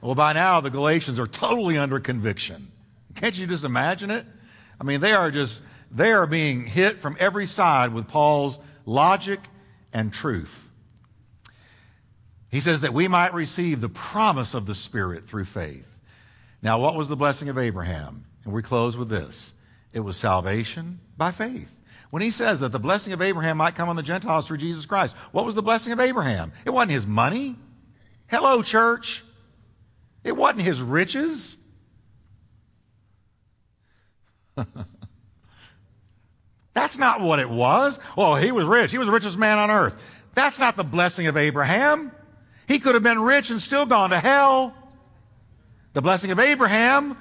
[0.00, 2.70] Well, by now, the Galatians are totally under conviction.
[3.14, 4.24] Can't you just imagine it?
[4.80, 9.40] I mean, they are just, they are being hit from every side with Paul's logic
[9.92, 10.70] and truth.
[12.50, 15.98] He says that we might receive the promise of the Spirit through faith.
[16.62, 18.24] Now, what was the blessing of Abraham?
[18.44, 19.54] And we close with this
[19.92, 21.74] it was salvation by faith.
[22.10, 24.86] When he says that the blessing of Abraham might come on the Gentiles through Jesus
[24.86, 26.52] Christ, what was the blessing of Abraham?
[26.64, 27.56] It wasn't his money.
[28.28, 29.22] Hello, church.
[30.28, 31.56] It wasn't his riches.
[36.74, 37.98] That's not what it was.
[38.14, 38.92] Well, he was rich.
[38.92, 39.96] He was the richest man on earth.
[40.34, 42.12] That's not the blessing of Abraham.
[42.66, 44.74] He could have been rich and still gone to hell.
[45.94, 47.16] The blessing of Abraham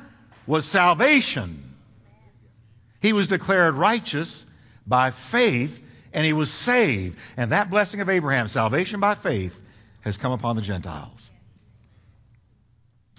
[0.46, 1.64] was salvation.
[3.02, 4.46] He was declared righteous
[4.86, 5.82] by faith,
[6.12, 7.18] and he was saved.
[7.38, 9.64] And that blessing of Abraham, salvation by faith,
[10.02, 11.32] has come upon the Gentiles.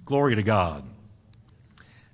[0.08, 0.84] Glory to God.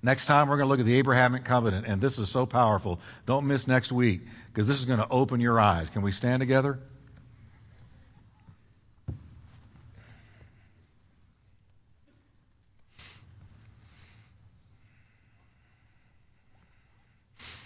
[0.02, 2.98] Next time, we're going to look at the Abrahamic covenant, and this is so powerful.
[3.24, 5.90] Don't miss next week because this is going to open your eyes.
[5.90, 6.80] Can we stand together?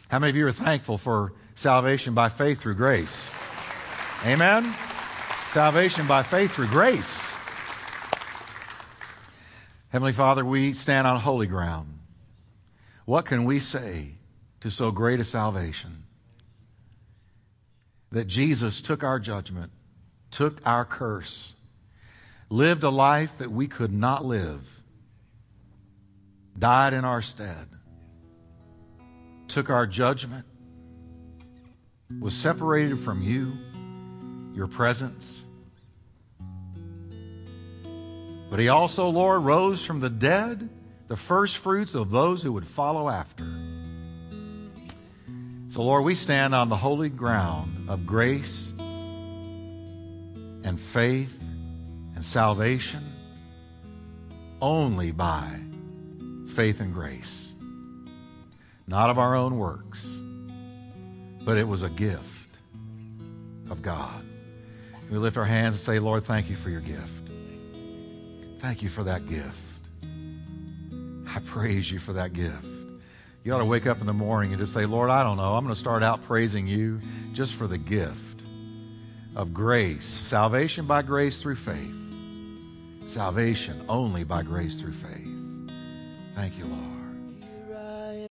[0.08, 3.30] How many of you are thankful for salvation by faith through grace?
[4.26, 4.74] Amen?
[5.46, 7.32] Salvation by faith through grace.
[9.90, 11.98] Heavenly Father, we stand on holy ground.
[13.04, 14.12] What can we say
[14.60, 16.04] to so great a salvation?
[18.10, 19.72] That Jesus took our judgment,
[20.30, 21.54] took our curse,
[22.50, 24.82] lived a life that we could not live,
[26.58, 27.68] died in our stead
[29.48, 30.44] took our judgment,
[32.20, 33.56] was separated from you,
[34.54, 35.44] your presence.
[38.50, 40.68] But he also, Lord, rose from the dead,
[41.06, 43.44] the first fruits of those who would follow after.
[45.68, 51.42] So, Lord, we stand on the holy ground of grace and faith
[52.14, 53.12] and salvation
[54.60, 55.60] only by
[56.46, 57.54] faith and grace
[58.88, 60.18] not of our own works,
[61.44, 62.48] but it was a gift
[63.70, 64.24] of God.
[65.10, 67.27] We lift our hands and say, Lord, thank you for your gift.
[68.58, 69.78] Thank you for that gift.
[71.34, 72.66] I praise you for that gift.
[73.44, 75.54] You ought to wake up in the morning and just say, Lord, I don't know.
[75.54, 77.00] I'm going to start out praising you
[77.32, 78.42] just for the gift
[79.36, 80.04] of grace.
[80.04, 81.96] Salvation by grace through faith.
[83.06, 85.70] Salvation only by grace through faith.
[86.34, 86.87] Thank you, Lord.